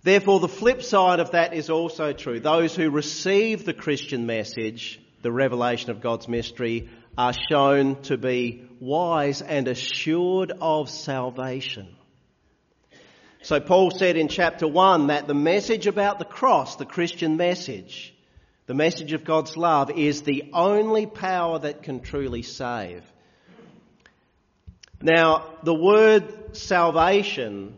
Therefore, 0.02 0.40
the 0.40 0.48
flip 0.48 0.82
side 0.82 1.20
of 1.20 1.32
that 1.32 1.52
is 1.52 1.68
also 1.68 2.12
true. 2.12 2.40
Those 2.40 2.74
who 2.74 2.90
receive 2.90 3.64
the 3.64 3.74
Christian 3.74 4.26
message, 4.26 5.00
the 5.22 5.32
revelation 5.32 5.90
of 5.90 6.00
God's 6.00 6.28
mystery, 6.28 6.88
are 7.18 7.34
shown 7.50 8.02
to 8.02 8.16
be 8.16 8.64
wise 8.80 9.42
and 9.42 9.68
assured 9.68 10.52
of 10.60 10.88
salvation. 10.88 11.95
So 13.46 13.60
Paul 13.60 13.92
said 13.92 14.16
in 14.16 14.26
chapter 14.26 14.66
1 14.66 15.06
that 15.06 15.28
the 15.28 15.32
message 15.32 15.86
about 15.86 16.18
the 16.18 16.24
cross, 16.24 16.74
the 16.74 16.84
Christian 16.84 17.36
message, 17.36 18.12
the 18.66 18.74
message 18.74 19.12
of 19.12 19.22
God's 19.22 19.56
love, 19.56 19.88
is 19.88 20.22
the 20.22 20.50
only 20.52 21.06
power 21.06 21.60
that 21.60 21.84
can 21.84 22.00
truly 22.00 22.42
save. 22.42 23.04
Now, 25.00 25.44
the 25.62 25.72
word 25.72 26.56
salvation 26.56 27.76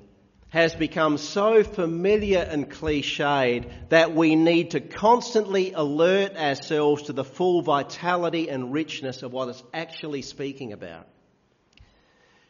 has 0.48 0.74
become 0.74 1.18
so 1.18 1.62
familiar 1.62 2.38
and 2.38 2.70
cliched 2.70 3.70
that 3.90 4.14
we 4.14 4.36
need 4.36 4.70
to 4.70 4.80
constantly 4.80 5.74
alert 5.74 6.34
ourselves 6.34 7.02
to 7.02 7.12
the 7.12 7.24
full 7.24 7.60
vitality 7.60 8.48
and 8.48 8.72
richness 8.72 9.22
of 9.22 9.32
what 9.32 9.50
it's 9.50 9.62
actually 9.74 10.22
speaking 10.22 10.72
about. 10.72 11.06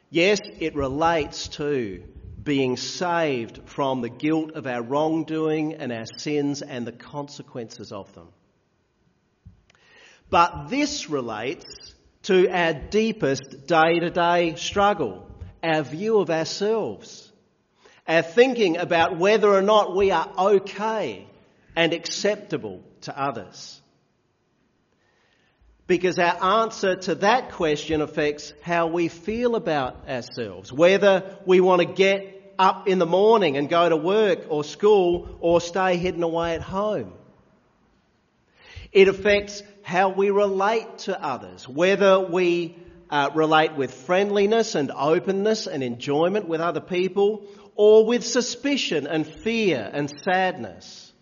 Yes, 0.09 0.39
it 0.61 0.77
relates 0.77 1.49
to 1.49 2.05
being 2.49 2.79
saved 2.79 3.61
from 3.67 4.01
the 4.01 4.09
guilt 4.09 4.53
of 4.53 4.67
our 4.67 4.83
wrongdoing 4.83 5.75
and 5.75 5.93
our 5.93 6.07
sins 6.17 6.63
and 6.63 6.87
the 6.87 6.93
consequences 6.93 7.93
of 7.93 8.11
them. 8.15 8.27
But 10.31 10.69
this 10.69 11.11
relates 11.11 11.67
to 12.23 12.49
our 12.49 12.73
deepest 12.73 13.67
day 13.67 13.99
to 13.99 14.09
day 14.09 14.55
struggle, 14.55 15.31
our 15.63 15.83
view 15.83 16.21
of 16.21 16.31
ourselves, 16.31 17.31
our 18.07 18.23
thinking 18.23 18.79
about 18.79 19.19
whether 19.19 19.53
or 19.53 19.61
not 19.61 19.95
we 19.95 20.11
are 20.11 20.33
okay 20.39 21.27
and 21.77 21.93
acceptable 21.93 22.83
to 23.03 23.21
others. 23.21 23.79
Because 25.87 26.19
our 26.19 26.63
answer 26.63 26.97
to 26.97 27.15
that 27.17 27.53
question 27.53 28.01
affects 28.01 28.55
how 28.63 28.87
we 28.87 29.09
feel 29.09 29.55
about 29.55 30.09
ourselves, 30.09 30.73
whether 30.73 31.37
we 31.45 31.61
want 31.61 31.81
to 31.83 31.87
get 31.87 32.38
up 32.59 32.89
in 32.89 32.99
the 32.99 33.07
morning 33.07 33.57
and 33.57 33.69
go 33.69 33.89
to 33.89 33.97
work 33.97 34.47
or 34.49 34.65
school 34.65 35.29
or 35.41 35.61
stay 35.61 35.97
hidden 35.97 36.23
away 36.23 36.55
at 36.55 36.63
home. 36.63 37.13
It 38.93 39.09
affects 39.09 39.63
how 39.83 40.11
we 40.11 40.31
relate 40.31 40.99
to 40.99 41.23
others, 41.23 41.69
whether 41.69 42.21
we 42.21 42.77
uh, 43.11 43.31
relate 43.35 43.75
with 43.75 43.95
friendliness 43.95 44.75
and 44.75 44.91
openness 44.91 45.67
and 45.67 45.83
enjoyment 45.83 46.49
with 46.49 46.61
other 46.61 46.81
people, 46.81 47.47
or 47.75 48.05
with 48.05 48.27
suspicion 48.27 49.07
and 49.07 49.27
fear 49.27 49.89
and 49.93 50.11
sadness. 50.25 51.13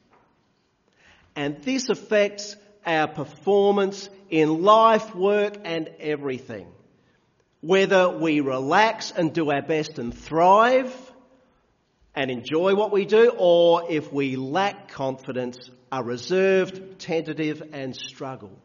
And 1.37 1.62
this 1.62 1.90
affects 1.90 2.57
our 2.85 3.07
performance 3.07 4.09
in 4.31 4.62
life, 4.62 5.14
work, 5.14 5.59
and 5.64 5.90
everything. 6.00 6.66
Whether 7.61 8.09
we 8.09 8.40
relax 8.40 9.12
and 9.12 9.35
do 9.35 9.50
our 9.50 9.62
best 9.62 9.99
and 9.99 10.16
thrive 10.16 11.05
and 12.16 12.30
enjoy 12.30 12.75
what 12.75 12.90
we 12.90 13.04
do, 13.04 13.32
or 13.37 13.85
if 13.90 14.12
we 14.12 14.37
lack 14.37 14.88
confidence, 14.88 15.70
are 15.92 16.02
reserved, 16.02 16.99
tentative, 16.99 17.62
and 17.73 17.94
struggle. 17.94 18.58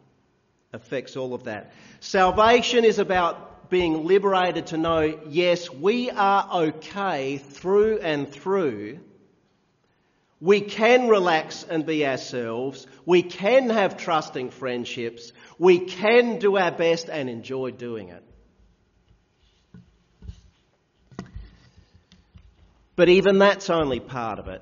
Affects 0.74 1.18
all 1.18 1.34
of 1.34 1.44
that. 1.44 1.74
Salvation 2.00 2.86
is 2.86 2.98
about 2.98 3.70
being 3.70 4.06
liberated 4.06 4.68
to 4.68 4.78
know, 4.78 5.20
yes, 5.28 5.70
we 5.70 6.10
are 6.10 6.50
okay 6.68 7.38
through 7.38 8.00
and 8.00 8.32
through 8.32 9.00
we 10.42 10.62
can 10.62 11.08
relax 11.08 11.64
and 11.70 11.86
be 11.86 12.06
ourselves. 12.06 12.88
We 13.06 13.22
can 13.22 13.70
have 13.70 13.96
trusting 13.96 14.50
friendships. 14.50 15.32
We 15.60 15.78
can 15.78 16.40
do 16.40 16.58
our 16.58 16.72
best 16.72 17.10
and 17.10 17.30
enjoy 17.30 17.72
doing 17.72 18.10
it. 18.10 18.24
But 23.02 23.10
even 23.10 23.40
that's 23.40 23.72
only 23.72 24.00
part 24.00 24.38
of 24.38 24.48
it. 24.48 24.62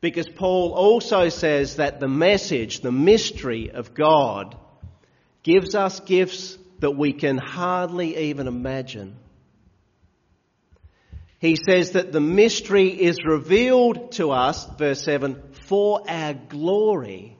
Because 0.00 0.26
Paul 0.26 0.72
also 0.72 1.28
says 1.28 1.76
that 1.76 2.00
the 2.00 2.08
message, 2.08 2.80
the 2.80 2.92
mystery 2.92 3.70
of 3.70 3.92
God, 3.92 4.56
gives 5.42 5.74
us 5.74 6.00
gifts 6.00 6.56
that 6.78 6.92
we 6.92 7.12
can 7.12 7.36
hardly 7.36 8.30
even 8.30 8.48
imagine. 8.48 9.16
He 11.40 11.56
says 11.56 11.90
that 11.90 12.10
the 12.10 12.22
mystery 12.22 12.88
is 12.88 13.22
revealed 13.22 14.12
to 14.12 14.30
us, 14.30 14.64
verse 14.78 15.02
7, 15.02 15.42
for 15.66 16.10
our 16.10 16.32
glory. 16.32 17.36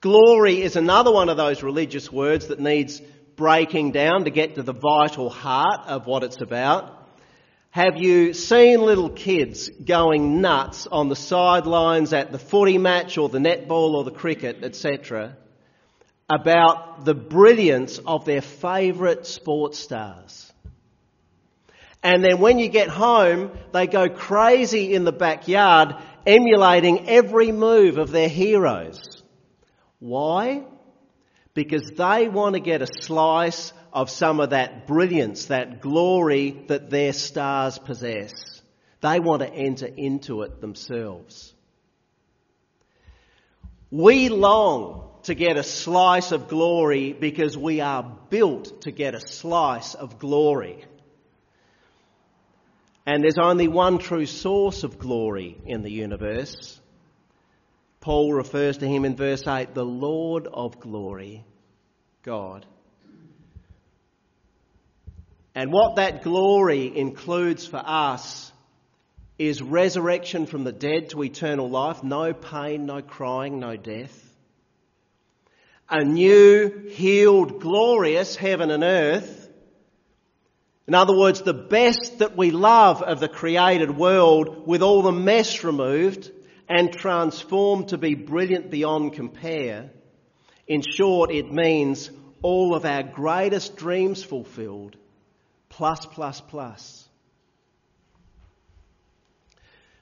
Glory 0.00 0.62
is 0.62 0.76
another 0.76 1.10
one 1.10 1.28
of 1.28 1.36
those 1.36 1.64
religious 1.64 2.12
words 2.12 2.46
that 2.46 2.60
needs 2.60 3.02
breaking 3.36 3.92
down 3.92 4.24
to 4.24 4.30
get 4.30 4.54
to 4.56 4.62
the 4.62 4.72
vital 4.72 5.30
heart 5.30 5.86
of 5.86 6.06
what 6.06 6.22
it's 6.22 6.40
about. 6.40 6.98
Have 7.70 7.96
you 7.96 8.34
seen 8.34 8.82
little 8.82 9.08
kids 9.08 9.70
going 9.70 10.40
nuts 10.42 10.86
on 10.86 11.08
the 11.08 11.16
sidelines 11.16 12.12
at 12.12 12.30
the 12.30 12.38
footy 12.38 12.76
match 12.76 13.16
or 13.16 13.28
the 13.28 13.38
netball 13.38 13.94
or 13.94 14.04
the 14.04 14.10
cricket, 14.10 14.62
etc., 14.62 15.36
about 16.28 17.04
the 17.04 17.14
brilliance 17.14 17.98
of 17.98 18.24
their 18.24 18.42
favourite 18.42 19.26
sports 19.26 19.78
stars? 19.78 20.52
And 22.02 22.22
then 22.22 22.40
when 22.40 22.58
you 22.58 22.68
get 22.68 22.88
home, 22.88 23.52
they 23.72 23.86
go 23.86 24.08
crazy 24.08 24.92
in 24.92 25.04
the 25.04 25.12
backyard 25.12 25.94
emulating 26.26 27.08
every 27.08 27.52
move 27.52 27.96
of 27.96 28.10
their 28.10 28.28
heroes. 28.28 29.22
Why? 29.98 30.64
Because 31.54 31.90
they 31.96 32.28
want 32.28 32.54
to 32.54 32.60
get 32.60 32.82
a 32.82 32.86
slice 32.86 33.72
of 33.92 34.08
some 34.08 34.40
of 34.40 34.50
that 34.50 34.86
brilliance, 34.86 35.46
that 35.46 35.80
glory 35.80 36.64
that 36.68 36.88
their 36.88 37.12
stars 37.12 37.78
possess. 37.78 38.32
They 39.00 39.20
want 39.20 39.42
to 39.42 39.52
enter 39.52 39.86
into 39.86 40.42
it 40.42 40.60
themselves. 40.60 41.52
We 43.90 44.30
long 44.30 45.10
to 45.24 45.34
get 45.34 45.56
a 45.56 45.62
slice 45.62 46.32
of 46.32 46.48
glory 46.48 47.12
because 47.12 47.56
we 47.58 47.80
are 47.80 48.02
built 48.30 48.82
to 48.82 48.90
get 48.90 49.14
a 49.14 49.20
slice 49.20 49.94
of 49.94 50.18
glory. 50.18 50.84
And 53.04 53.22
there's 53.22 53.38
only 53.38 53.68
one 53.68 53.98
true 53.98 54.26
source 54.26 54.84
of 54.84 54.98
glory 54.98 55.58
in 55.66 55.82
the 55.82 55.90
universe. 55.90 56.80
Paul 58.02 58.34
refers 58.34 58.78
to 58.78 58.86
him 58.86 59.06
in 59.06 59.16
verse 59.16 59.46
8, 59.46 59.74
the 59.74 59.84
Lord 59.84 60.46
of 60.46 60.78
glory, 60.78 61.44
God. 62.22 62.66
And 65.54 65.72
what 65.72 65.96
that 65.96 66.22
glory 66.22 66.94
includes 66.94 67.66
for 67.66 67.82
us 67.82 68.52
is 69.38 69.62
resurrection 69.62 70.44
from 70.44 70.64
the 70.64 70.72
dead 70.72 71.10
to 71.10 71.22
eternal 71.22 71.70
life, 71.70 72.02
no 72.02 72.34
pain, 72.34 72.84
no 72.84 73.00
crying, 73.00 73.58
no 73.58 73.76
death. 73.76 74.18
A 75.88 76.04
new, 76.04 76.88
healed, 76.90 77.60
glorious 77.60 78.36
heaven 78.36 78.70
and 78.70 78.82
earth 78.82 79.42
in 80.86 80.94
other 80.94 81.16
words, 81.16 81.42
the 81.42 81.54
best 81.54 82.18
that 82.18 82.36
we 82.36 82.50
love 82.50 83.02
of 83.02 83.20
the 83.20 83.28
created 83.28 83.96
world 83.96 84.66
with 84.66 84.82
all 84.82 85.02
the 85.02 85.12
mess 85.12 85.62
removed 85.62 86.30
and 86.72 86.90
transformed 86.90 87.88
to 87.88 87.98
be 87.98 88.14
brilliant 88.14 88.70
beyond 88.70 89.12
compare. 89.12 89.90
In 90.66 90.80
short, 90.80 91.30
it 91.30 91.52
means 91.52 92.10
all 92.40 92.74
of 92.74 92.86
our 92.86 93.02
greatest 93.02 93.76
dreams 93.76 94.24
fulfilled, 94.24 94.96
plus, 95.68 96.06
plus, 96.06 96.40
plus. 96.40 97.06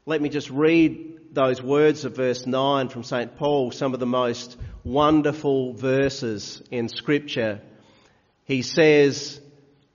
Let 0.07 0.23
me 0.23 0.29
just 0.29 0.49
read 0.49 1.35
those 1.35 1.61
words 1.61 2.05
of 2.05 2.15
verse 2.15 2.47
9 2.47 2.89
from 2.89 3.03
St. 3.03 3.37
Paul, 3.37 3.73
some 3.73 3.93
of 3.93 3.99
the 3.99 4.07
most 4.07 4.57
wonderful 4.85 5.73
verses 5.73 6.63
in 6.71 6.89
Scripture. 6.89 7.63
He 8.45 8.63
says, 8.63 9.41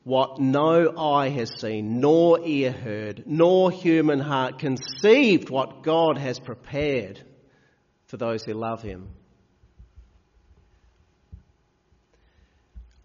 what 0.06 0.40
no 0.40 0.96
eye 0.96 1.30
has 1.30 1.60
seen, 1.60 2.00
nor 2.00 2.40
ear 2.46 2.72
heard, 2.72 3.24
nor 3.26 3.72
human 3.72 4.20
heart 4.20 4.60
conceived 4.60 5.50
what 5.50 5.82
God 5.82 6.20
has 6.20 6.40
prepared 6.40 7.20
for 8.06 8.18
those 8.18 8.44
who 8.44 8.54
love 8.54 8.84
Him. 8.84 9.10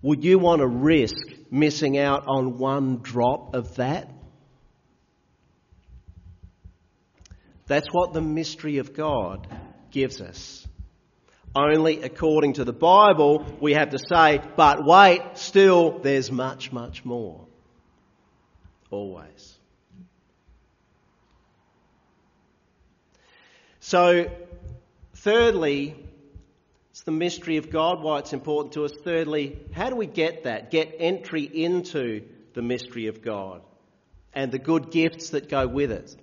Would 0.02 0.24
you 0.24 0.38
want 0.38 0.60
to 0.60 0.66
risk 0.66 1.16
missing 1.50 1.96
out 1.96 2.24
on 2.28 2.58
one 2.58 2.98
drop 2.98 3.54
of 3.54 3.76
that? 3.76 4.10
That's 7.66 7.88
what 7.92 8.12
the 8.12 8.20
mystery 8.20 8.76
of 8.76 8.92
God 8.92 9.48
gives 9.90 10.20
us 10.20 10.68
only 11.54 12.02
according 12.02 12.54
to 12.54 12.64
the 12.64 12.72
Bible, 12.72 13.44
we 13.60 13.74
have 13.74 13.90
to 13.90 13.98
say, 13.98 14.40
but 14.56 14.84
wait, 14.84 15.22
still, 15.34 15.98
there's 15.98 16.30
much, 16.30 16.72
much 16.72 17.04
more. 17.04 17.46
Always. 18.90 19.58
So, 23.80 24.30
thirdly, 25.16 25.96
it's 26.90 27.02
the 27.02 27.12
mystery 27.12 27.56
of 27.56 27.70
God, 27.70 28.02
why 28.02 28.18
it's 28.18 28.32
important 28.32 28.74
to 28.74 28.84
us. 28.84 28.92
Thirdly, 28.92 29.58
how 29.72 29.90
do 29.90 29.96
we 29.96 30.06
get 30.06 30.44
that? 30.44 30.70
Get 30.70 30.94
entry 30.98 31.44
into 31.44 32.22
the 32.54 32.62
mystery 32.62 33.06
of 33.06 33.22
God 33.22 33.62
and 34.32 34.52
the 34.52 34.58
good 34.58 34.90
gifts 34.90 35.30
that 35.30 35.48
go 35.48 35.66
with 35.66 35.90
it. 35.90 36.14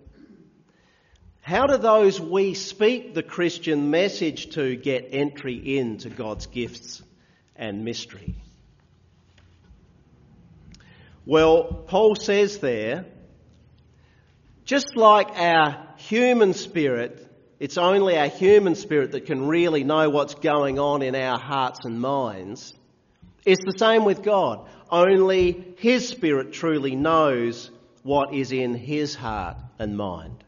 How 1.47 1.65
do 1.65 1.77
those 1.77 2.19
we 2.19 2.55
speak 2.55 3.13
the 3.13 3.23
Christian 3.23 3.89
message 3.89 4.49
to 4.55 4.75
get 4.75 5.07
entry 5.13 5.77
into 5.77 6.10
God's 6.10 6.45
gifts 6.45 7.01
and 7.55 7.86
mystery? 7.86 8.36
Well, 11.25 11.63
Paul 11.88 12.15
says 12.15 12.57
there, 12.57 13.05
just 14.65 14.97
like 14.97 15.39
our 15.39 15.88
human 15.95 16.53
spirit, 16.53 17.25
it's 17.62 17.77
only 17.77 18.17
our 18.17 18.27
human 18.27 18.75
spirit 18.75 19.13
that 19.13 19.25
can 19.25 19.47
really 19.47 19.86
know 19.86 20.10
what's 20.10 20.36
going 20.36 20.79
on 20.79 21.01
in 21.01 21.15
our 21.15 21.39
hearts 21.39 21.86
and 21.86 22.01
minds. 22.01 22.73
It's 23.45 23.63
the 23.63 23.79
same 23.79 24.03
with 24.03 24.21
God. 24.21 24.67
Only 24.89 25.75
His 25.77 26.10
Spirit 26.10 26.51
truly 26.51 26.97
knows 26.97 27.71
what 28.03 28.33
is 28.33 28.51
in 28.51 28.75
His 28.75 29.15
heart 29.15 29.55
and 29.79 29.95
mind. 29.95 30.43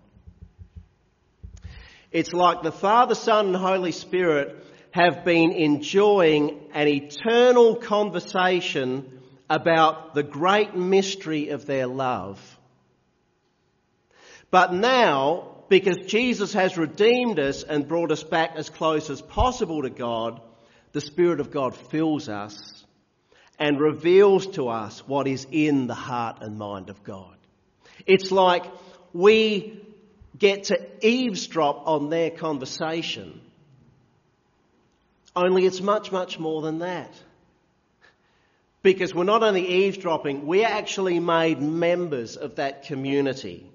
It's 2.11 2.33
like 2.33 2.63
the 2.63 2.71
Father, 2.71 3.13
Son, 3.13 3.47
and 3.47 3.55
Holy 3.55 3.91
Spirit 3.91 4.65
have 4.91 5.23
been 5.23 5.51
enjoying 5.51 6.59
an 6.73 6.87
eternal 6.87 7.75
conversation 7.75 9.21
about 9.49 10.15
the 10.15 10.23
great 10.23 10.75
mystery 10.75 11.49
of 11.49 11.67
their 11.67 11.85
love. 11.85 12.39
But 14.49 14.73
now, 14.73 15.57
because 15.69 15.97
Jesus 16.07 16.53
has 16.53 16.77
redeemed 16.77 17.37
us 17.37 17.61
and 17.61 17.87
brought 17.87 18.11
us 18.11 18.23
back 18.23 18.53
as 18.55 18.69
close 18.71 19.11
as 19.11 19.21
possible 19.21 19.83
to 19.83 19.91
God, 19.91 20.41
the 20.93 21.01
Spirit 21.01 21.39
of 21.39 21.51
God 21.51 21.75
fills 21.75 22.27
us 22.27 22.85
and 23.59 23.79
reveals 23.79 24.47
to 24.47 24.69
us 24.69 25.07
what 25.07 25.27
is 25.27 25.45
in 25.51 25.85
the 25.85 25.93
heart 25.93 26.37
and 26.41 26.57
mind 26.57 26.89
of 26.89 27.03
God. 27.03 27.35
It's 28.07 28.31
like 28.31 28.65
we 29.13 29.79
get 30.37 30.65
to 30.65 30.79
eavesdrop 31.05 31.87
on 31.87 32.09
their 32.09 32.29
conversation. 32.29 33.41
Only 35.35 35.65
it's 35.65 35.81
much, 35.81 36.11
much 36.11 36.39
more 36.39 36.61
than 36.61 36.79
that. 36.79 37.13
Because 38.81 39.13
we're 39.13 39.25
not 39.25 39.43
only 39.43 39.67
eavesdropping, 39.67 40.45
we're 40.45 40.65
actually 40.65 41.19
made 41.19 41.61
members 41.61 42.37
of 42.37 42.55
that 42.55 42.83
community. 42.85 43.69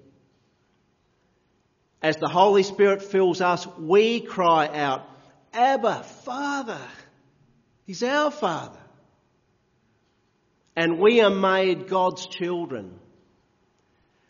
as 2.05 2.17
the 2.17 2.27
Holy 2.27 2.61
Spirit 2.61 3.01
fills 3.01 3.41
us, 3.41 3.65
we 3.79 4.19
cry 4.21 4.67
out, 4.67 5.09
Abba, 5.53 6.03
Father. 6.03 6.81
He's 7.87 8.03
our 8.03 8.29
Father. 8.29 8.77
And 10.75 10.99
we 10.99 11.21
are 11.21 11.31
made 11.31 11.87
God's 11.87 12.27
children, 12.27 12.99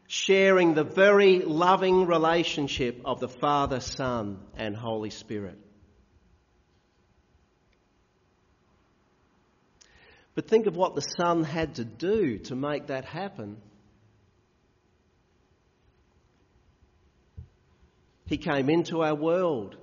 sharing 0.08 0.74
the 0.74 0.84
very 0.84 1.40
loving 1.40 2.06
relationship 2.06 3.02
of 3.06 3.20
the 3.20 3.30
Father, 3.30 3.80
Son, 3.80 4.40
and 4.56 4.76
Holy 4.76 5.10
Spirit. 5.10 5.58
But 10.36 10.48
think 10.48 10.68
of 10.68 10.76
what 10.76 10.96
the 10.96 11.02
Son 11.02 11.44
had 11.44 11.76
to 11.76 11.86
do 11.86 12.40
to 12.40 12.56
make 12.56 12.88
that 12.88 13.06
happen. 13.06 13.58
He 18.28 18.38
came 18.38 18.70
into 18.70 19.02
our 19.02 19.16
world. 19.16 19.78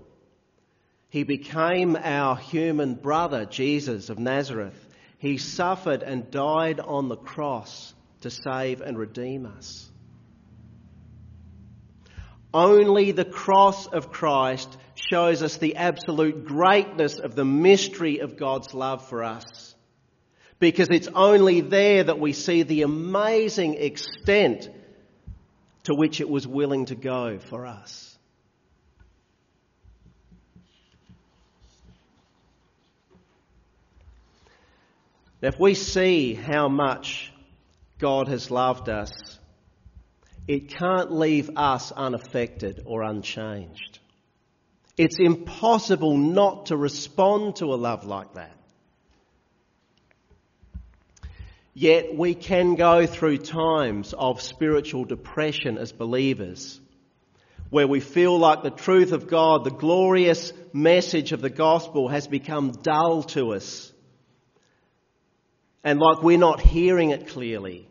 He 1.08 1.22
became 1.22 1.96
our 1.96 2.36
human 2.36 2.94
brother, 2.94 3.44
Jesus 3.46 4.10
of 4.10 4.18
Nazareth. 4.18 4.78
He 5.18 5.38
suffered 5.38 6.02
and 6.02 6.30
died 6.30 6.80
on 6.80 7.08
the 7.08 7.16
cross 7.16 7.94
to 8.22 8.30
save 8.30 8.80
and 8.80 8.98
redeem 8.98 9.46
us. 9.46 9.91
Only 12.54 13.12
the 13.12 13.24
cross 13.24 13.86
of 13.86 14.12
Christ 14.12 14.76
shows 14.94 15.42
us 15.42 15.56
the 15.56 15.76
absolute 15.76 16.44
greatness 16.44 17.18
of 17.18 17.34
the 17.34 17.44
mystery 17.44 18.18
of 18.18 18.36
God's 18.36 18.74
love 18.74 19.08
for 19.08 19.24
us. 19.24 19.74
Because 20.58 20.88
it's 20.90 21.08
only 21.14 21.60
there 21.60 22.04
that 22.04 22.20
we 22.20 22.32
see 22.32 22.62
the 22.62 22.82
amazing 22.82 23.74
extent 23.74 24.68
to 25.84 25.94
which 25.94 26.20
it 26.20 26.28
was 26.28 26.46
willing 26.46 26.84
to 26.86 26.94
go 26.94 27.38
for 27.38 27.66
us. 27.66 28.16
Now, 35.40 35.48
if 35.48 35.58
we 35.58 35.74
see 35.74 36.34
how 36.34 36.68
much 36.68 37.32
God 37.98 38.28
has 38.28 38.48
loved 38.48 38.88
us, 38.88 39.10
it 40.46 40.68
can't 40.68 41.12
leave 41.12 41.50
us 41.56 41.92
unaffected 41.92 42.82
or 42.84 43.02
unchanged. 43.02 43.98
It's 44.96 45.18
impossible 45.18 46.16
not 46.16 46.66
to 46.66 46.76
respond 46.76 47.56
to 47.56 47.66
a 47.66 47.76
love 47.76 48.04
like 48.04 48.34
that. 48.34 48.56
Yet 51.74 52.14
we 52.14 52.34
can 52.34 52.74
go 52.74 53.06
through 53.06 53.38
times 53.38 54.12
of 54.12 54.42
spiritual 54.42 55.06
depression 55.06 55.78
as 55.78 55.90
believers, 55.90 56.78
where 57.70 57.88
we 57.88 58.00
feel 58.00 58.38
like 58.38 58.62
the 58.62 58.70
truth 58.70 59.12
of 59.12 59.28
God, 59.28 59.64
the 59.64 59.70
glorious 59.70 60.52
message 60.74 61.32
of 61.32 61.40
the 61.40 61.48
gospel 61.48 62.08
has 62.08 62.26
become 62.26 62.72
dull 62.72 63.22
to 63.22 63.54
us 63.54 63.92
and 65.84 65.98
like 65.98 66.22
we're 66.22 66.38
not 66.38 66.60
hearing 66.60 67.10
it 67.10 67.28
clearly, 67.28 67.88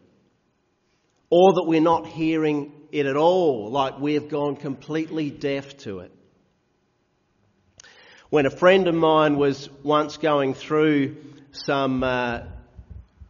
or 1.32 1.54
that 1.54 1.64
we're 1.66 1.82
not 1.82 2.06
hearing 2.06 2.74
it 2.92 3.06
at 3.06 3.16
all, 3.16 3.72
like 3.72 4.00
we've 4.00 4.30
gone 4.30 4.58
completely 4.58 5.32
deaf 5.32 5.78
to 5.78 6.00
it. 6.00 6.12
When 8.30 8.46
a 8.46 8.50
friend 8.50 8.88
of 8.88 8.94
mine 8.94 9.38
was 9.38 9.70
once 9.82 10.18
going 10.18 10.54
through 10.54 11.16
some 11.54 12.04
uh, 12.04 12.42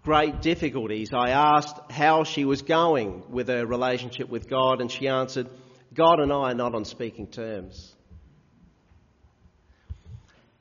great 0.04 0.42
difficulties, 0.42 1.10
I 1.14 1.30
asked 1.30 1.80
how 1.92 2.24
she 2.24 2.44
was 2.44 2.64
going 2.64 3.24
with 3.30 3.48
her 3.48 3.66
relationship 3.66 4.30
with 4.30 4.50
God, 4.50 4.82
and 4.82 4.92
she 4.92 5.08
answered, 5.08 5.48
God 5.94 6.20
and 6.20 6.34
I 6.34 6.52
are 6.52 6.56
not 6.56 6.74
on 6.74 6.86
speaking 6.86 7.28
terms. 7.28 7.94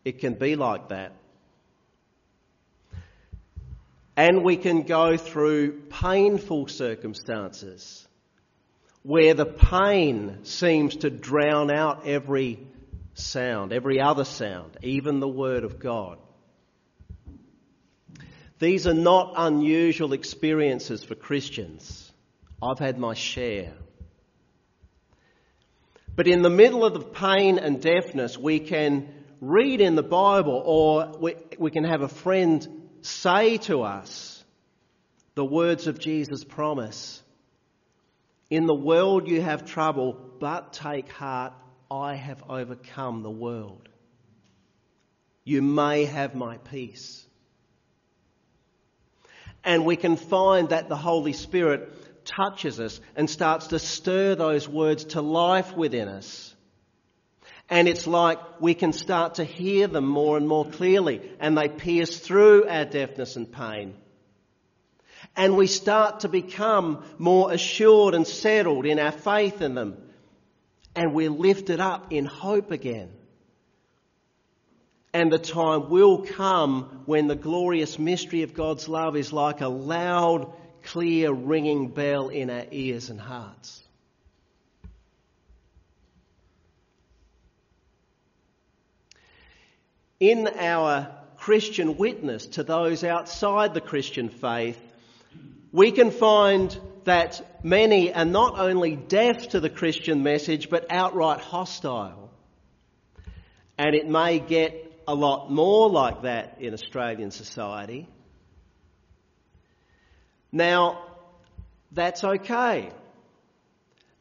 It 0.04 0.18
can 0.18 0.34
be 0.34 0.56
like 0.56 0.88
that. 0.90 1.12
And 4.20 4.44
we 4.44 4.58
can 4.58 4.82
go 4.82 5.16
through 5.16 5.80
painful 5.88 6.68
circumstances 6.68 8.06
where 9.02 9.32
the 9.32 9.46
pain 9.46 10.40
seems 10.42 10.96
to 10.96 11.08
drown 11.08 11.70
out 11.70 12.06
every 12.06 12.58
sound, 13.14 13.72
every 13.72 13.98
other 13.98 14.26
sound, 14.26 14.76
even 14.82 15.20
the 15.20 15.28
Word 15.28 15.64
of 15.64 15.80
God. 15.80 16.18
These 18.58 18.86
are 18.86 18.92
not 18.92 19.32
unusual 19.38 20.12
experiences 20.12 21.02
for 21.02 21.14
Christians. 21.14 22.12
I've 22.62 22.78
had 22.78 22.98
my 22.98 23.14
share. 23.14 23.72
But 26.14 26.28
in 26.28 26.42
the 26.42 26.50
middle 26.50 26.84
of 26.84 26.92
the 26.92 27.00
pain 27.00 27.56
and 27.56 27.80
deafness, 27.80 28.36
we 28.36 28.60
can 28.60 29.08
read 29.40 29.80
in 29.80 29.94
the 29.94 30.02
Bible 30.02 30.62
or 30.62 31.16
we, 31.18 31.36
we 31.58 31.70
can 31.70 31.84
have 31.84 32.02
a 32.02 32.08
friend 32.08 32.79
say 33.02 33.58
to 33.58 33.82
us 33.82 34.44
the 35.34 35.44
words 35.44 35.86
of 35.86 35.98
Jesus' 35.98 36.44
promise 36.44 37.22
In 38.48 38.66
the 38.66 38.74
world 38.74 39.28
you 39.28 39.40
have 39.40 39.64
trouble, 39.64 40.18
but 40.40 40.72
take 40.72 41.08
heart, 41.08 41.52
I 41.90 42.14
have 42.14 42.42
overcome 42.48 43.22
the 43.22 43.30
world. 43.30 43.88
You 45.44 45.62
may 45.62 46.04
have 46.04 46.34
my 46.34 46.58
peace. 46.58 47.26
And 49.64 49.84
we 49.84 49.96
can 49.96 50.16
find 50.16 50.70
that 50.70 50.88
the 50.88 50.96
Holy 50.96 51.32
Spirit 51.32 52.24
touches 52.24 52.80
us 52.80 53.00
and 53.16 53.28
starts 53.28 53.68
to 53.68 53.78
stir 53.78 54.34
those 54.34 54.68
words 54.68 55.04
to 55.06 55.20
life 55.20 55.76
within 55.76 56.08
us. 56.08 56.49
And 57.70 57.86
it's 57.86 58.08
like 58.08 58.60
we 58.60 58.74
can 58.74 58.92
start 58.92 59.36
to 59.36 59.44
hear 59.44 59.86
them 59.86 60.04
more 60.04 60.36
and 60.36 60.46
more 60.46 60.68
clearly, 60.68 61.22
and 61.38 61.56
they 61.56 61.68
pierce 61.68 62.18
through 62.18 62.66
our 62.68 62.84
deafness 62.84 63.36
and 63.36 63.50
pain. 63.50 63.94
And 65.36 65.56
we 65.56 65.68
start 65.68 66.20
to 66.20 66.28
become 66.28 67.04
more 67.16 67.52
assured 67.52 68.14
and 68.14 68.26
settled 68.26 68.86
in 68.86 68.98
our 68.98 69.12
faith 69.12 69.62
in 69.62 69.76
them. 69.76 69.96
And 70.96 71.14
we're 71.14 71.30
lifted 71.30 71.78
up 71.78 72.12
in 72.12 72.24
hope 72.24 72.72
again. 72.72 73.10
And 75.14 75.32
the 75.32 75.38
time 75.38 75.90
will 75.90 76.24
come 76.24 77.02
when 77.06 77.28
the 77.28 77.36
glorious 77.36 77.98
mystery 77.98 78.42
of 78.42 78.54
God's 78.54 78.88
love 78.88 79.16
is 79.16 79.32
like 79.32 79.60
a 79.60 79.68
loud, 79.68 80.52
clear, 80.82 81.32
ringing 81.32 81.88
bell 81.88 82.28
in 82.28 82.50
our 82.50 82.66
ears 82.72 83.10
and 83.10 83.20
hearts. 83.20 83.80
In 90.20 90.46
our 90.46 91.10
Christian 91.38 91.96
witness 91.96 92.44
to 92.46 92.62
those 92.62 93.02
outside 93.02 93.72
the 93.72 93.80
Christian 93.80 94.28
faith, 94.28 94.78
we 95.72 95.90
can 95.90 96.10
find 96.10 96.78
that 97.04 97.64
many 97.64 98.12
are 98.12 98.26
not 98.26 98.58
only 98.58 98.94
deaf 98.94 99.48
to 99.48 99.60
the 99.60 99.70
Christian 99.70 100.22
message 100.22 100.68
but 100.68 100.86
outright 100.90 101.40
hostile. 101.40 102.30
And 103.78 103.94
it 103.94 104.06
may 104.06 104.38
get 104.38 105.02
a 105.08 105.14
lot 105.14 105.50
more 105.50 105.88
like 105.88 106.22
that 106.22 106.58
in 106.60 106.74
Australian 106.74 107.30
society. 107.30 108.06
Now, 110.52 111.02
that's 111.90 112.22
okay. 112.22 112.90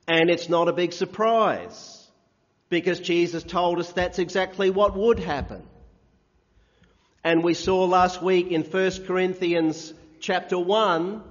And 0.07 0.29
it's 0.29 0.47
not 0.47 0.69
a 0.69 0.73
big 0.73 0.93
surprise 0.93 2.07
because 2.69 2.99
Jesus 3.01 3.43
told 3.43 3.79
us 3.79 3.91
that's 3.91 4.19
exactly 4.19 4.69
what 4.69 4.95
would 4.95 5.19
happen. 5.19 5.63
And 7.23 7.43
we 7.43 7.53
saw 7.53 7.83
last 7.83 8.21
week 8.21 8.51
in 8.51 8.63
1 8.63 9.05
Corinthians 9.05 9.93
chapter 10.21 10.57
1, 10.57 11.21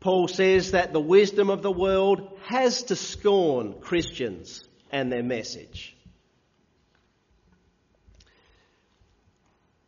Paul 0.00 0.28
says 0.28 0.72
that 0.72 0.92
the 0.92 1.00
wisdom 1.00 1.50
of 1.50 1.62
the 1.62 1.70
world 1.70 2.38
has 2.46 2.84
to 2.84 2.96
scorn 2.96 3.74
Christians 3.80 4.64
and 4.90 5.12
their 5.12 5.22
message. 5.22 5.96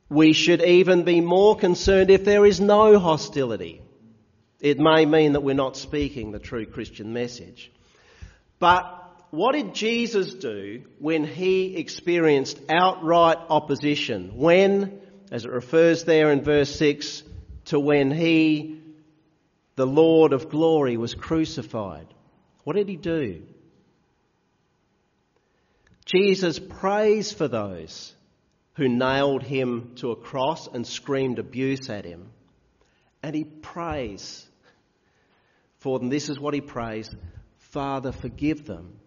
We 0.08 0.34
should 0.34 0.62
even 0.62 1.04
be 1.04 1.22
more 1.22 1.56
concerned 1.56 2.10
if 2.10 2.24
there 2.24 2.44
is 2.44 2.60
no 2.60 2.98
hostility. 2.98 3.80
It 4.60 4.78
may 4.78 5.06
mean 5.06 5.32
that 5.32 5.40
we're 5.40 5.54
not 5.54 5.76
speaking 5.76 6.30
the 6.30 6.38
true 6.38 6.66
Christian 6.66 7.14
message. 7.14 7.72
But 8.58 8.84
what 9.30 9.54
did 9.54 9.74
Jesus 9.74 10.34
do 10.34 10.84
when 10.98 11.24
he 11.24 11.76
experienced 11.76 12.60
outright 12.68 13.38
opposition? 13.48 14.36
When 14.36 15.00
as 15.32 15.46
it 15.46 15.50
refers 15.50 16.04
there 16.04 16.30
in 16.30 16.44
verse 16.44 16.72
6 16.76 17.22
to 17.64 17.80
when 17.80 18.10
he, 18.10 18.78
the 19.76 19.86
Lord 19.86 20.34
of 20.34 20.50
glory, 20.50 20.98
was 20.98 21.14
crucified. 21.14 22.06
What 22.64 22.76
did 22.76 22.86
he 22.86 22.96
do? 22.96 23.42
Jesus 26.04 26.58
prays 26.58 27.32
for 27.32 27.48
those 27.48 28.14
who 28.74 28.88
nailed 28.88 29.42
him 29.42 29.92
to 29.96 30.10
a 30.10 30.16
cross 30.16 30.68
and 30.68 30.86
screamed 30.86 31.38
abuse 31.38 31.88
at 31.88 32.04
him. 32.04 32.28
And 33.22 33.34
he 33.34 33.44
prays 33.44 34.46
for 35.78 35.98
them. 35.98 36.10
This 36.10 36.28
is 36.28 36.38
what 36.38 36.52
he 36.52 36.60
prays 36.60 37.10
Father, 37.56 38.12
forgive 38.12 38.66
them, 38.66 38.98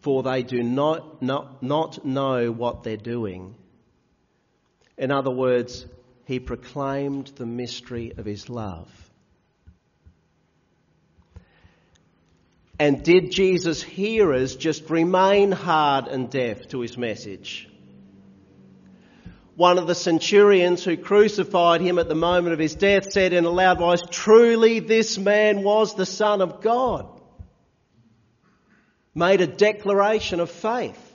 for 0.00 0.22
they 0.22 0.42
do 0.42 0.62
not, 0.62 1.20
not, 1.20 1.62
not 1.62 2.02
know 2.02 2.50
what 2.50 2.82
they're 2.82 2.96
doing. 2.96 3.56
In 5.02 5.10
other 5.10 5.32
words, 5.32 5.84
he 6.26 6.38
proclaimed 6.38 7.32
the 7.34 7.44
mystery 7.44 8.12
of 8.16 8.24
his 8.24 8.48
love. 8.48 8.88
And 12.78 13.02
did 13.02 13.32
Jesus' 13.32 13.82
hearers 13.82 14.54
just 14.54 14.90
remain 14.90 15.50
hard 15.50 16.06
and 16.06 16.30
deaf 16.30 16.68
to 16.68 16.78
his 16.78 16.96
message? 16.96 17.68
One 19.56 19.76
of 19.76 19.88
the 19.88 19.96
centurions 19.96 20.84
who 20.84 20.96
crucified 20.96 21.80
him 21.80 21.98
at 21.98 22.08
the 22.08 22.14
moment 22.14 22.52
of 22.52 22.60
his 22.60 22.76
death 22.76 23.10
said 23.10 23.32
in 23.32 23.44
a 23.44 23.50
loud 23.50 23.78
voice, 23.78 24.02
Truly 24.08 24.78
this 24.78 25.18
man 25.18 25.64
was 25.64 25.96
the 25.96 26.06
Son 26.06 26.40
of 26.40 26.60
God 26.60 27.08
made 29.16 29.40
a 29.40 29.48
declaration 29.48 30.38
of 30.38 30.48
faith. 30.48 31.11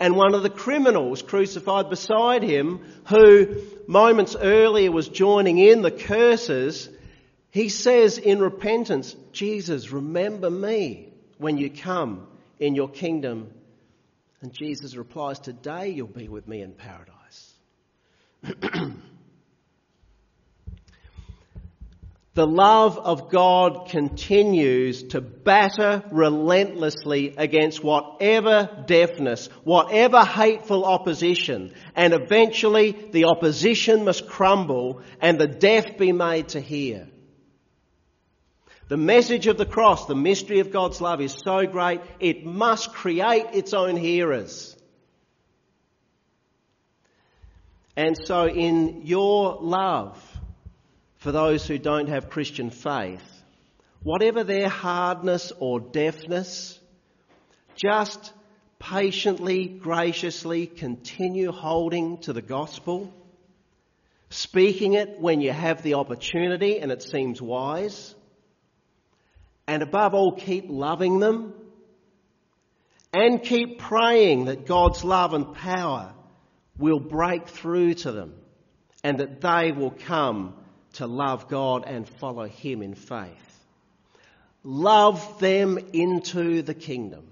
And 0.00 0.16
one 0.16 0.34
of 0.34 0.42
the 0.42 0.50
criminals 0.50 1.20
crucified 1.20 1.90
beside 1.90 2.42
him, 2.42 2.80
who 3.08 3.62
moments 3.86 4.34
earlier 4.34 4.90
was 4.90 5.08
joining 5.08 5.58
in 5.58 5.82
the 5.82 5.90
curses, 5.90 6.88
he 7.50 7.68
says 7.68 8.16
in 8.16 8.40
repentance, 8.40 9.14
Jesus, 9.32 9.90
remember 9.90 10.48
me 10.48 11.12
when 11.36 11.58
you 11.58 11.68
come 11.68 12.26
in 12.58 12.74
your 12.74 12.88
kingdom. 12.88 13.52
And 14.40 14.54
Jesus 14.54 14.96
replies, 14.96 15.38
Today 15.38 15.90
you'll 15.90 16.06
be 16.06 16.28
with 16.28 16.48
me 16.48 16.62
in 16.62 16.72
paradise. 16.72 17.52
The 22.34 22.46
love 22.46 22.96
of 22.96 23.28
God 23.28 23.88
continues 23.88 25.02
to 25.08 25.20
batter 25.20 26.04
relentlessly 26.12 27.34
against 27.36 27.82
whatever 27.82 28.84
deafness, 28.86 29.48
whatever 29.64 30.24
hateful 30.24 30.84
opposition, 30.84 31.74
and 31.96 32.14
eventually 32.14 32.92
the 32.92 33.24
opposition 33.24 34.04
must 34.04 34.28
crumble 34.28 35.02
and 35.20 35.40
the 35.40 35.48
deaf 35.48 35.98
be 35.98 36.12
made 36.12 36.50
to 36.50 36.60
hear. 36.60 37.08
The 38.86 38.96
message 38.96 39.48
of 39.48 39.58
the 39.58 39.66
cross, 39.66 40.06
the 40.06 40.14
mystery 40.14 40.60
of 40.60 40.70
God's 40.70 41.00
love 41.00 41.20
is 41.20 41.32
so 41.32 41.66
great, 41.66 42.00
it 42.20 42.44
must 42.46 42.92
create 42.92 43.46
its 43.54 43.74
own 43.74 43.96
hearers. 43.96 44.76
And 47.96 48.16
so 48.16 48.46
in 48.46 49.02
your 49.04 49.58
love, 49.60 50.29
for 51.20 51.32
those 51.32 51.66
who 51.66 51.78
don't 51.78 52.08
have 52.08 52.30
Christian 52.30 52.70
faith, 52.70 53.22
whatever 54.02 54.42
their 54.42 54.70
hardness 54.70 55.52
or 55.58 55.78
deafness, 55.78 56.78
just 57.76 58.32
patiently, 58.78 59.66
graciously 59.66 60.66
continue 60.66 61.52
holding 61.52 62.16
to 62.18 62.32
the 62.32 62.40
gospel, 62.40 63.12
speaking 64.30 64.94
it 64.94 65.20
when 65.20 65.42
you 65.42 65.52
have 65.52 65.82
the 65.82 65.94
opportunity 65.94 66.78
and 66.78 66.90
it 66.90 67.02
seems 67.02 67.40
wise, 67.40 68.14
and 69.66 69.82
above 69.82 70.14
all, 70.14 70.32
keep 70.32 70.64
loving 70.68 71.20
them 71.20 71.52
and 73.12 73.42
keep 73.42 73.78
praying 73.78 74.46
that 74.46 74.66
God's 74.66 75.04
love 75.04 75.34
and 75.34 75.54
power 75.54 76.14
will 76.78 76.98
break 76.98 77.46
through 77.46 77.94
to 77.94 78.10
them 78.10 78.34
and 79.04 79.20
that 79.20 79.42
they 79.42 79.70
will 79.70 79.90
come 79.90 80.54
to 80.94 81.06
love 81.06 81.48
God 81.48 81.84
and 81.86 82.08
follow 82.08 82.46
Him 82.46 82.82
in 82.82 82.94
faith. 82.94 83.64
Love 84.62 85.38
them 85.38 85.78
into 85.92 86.62
the 86.62 86.74
kingdom. 86.74 87.26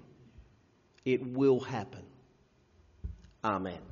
It 1.05 1.25
will 1.25 1.59
happen. 1.59 2.03
Amen. 3.43 3.88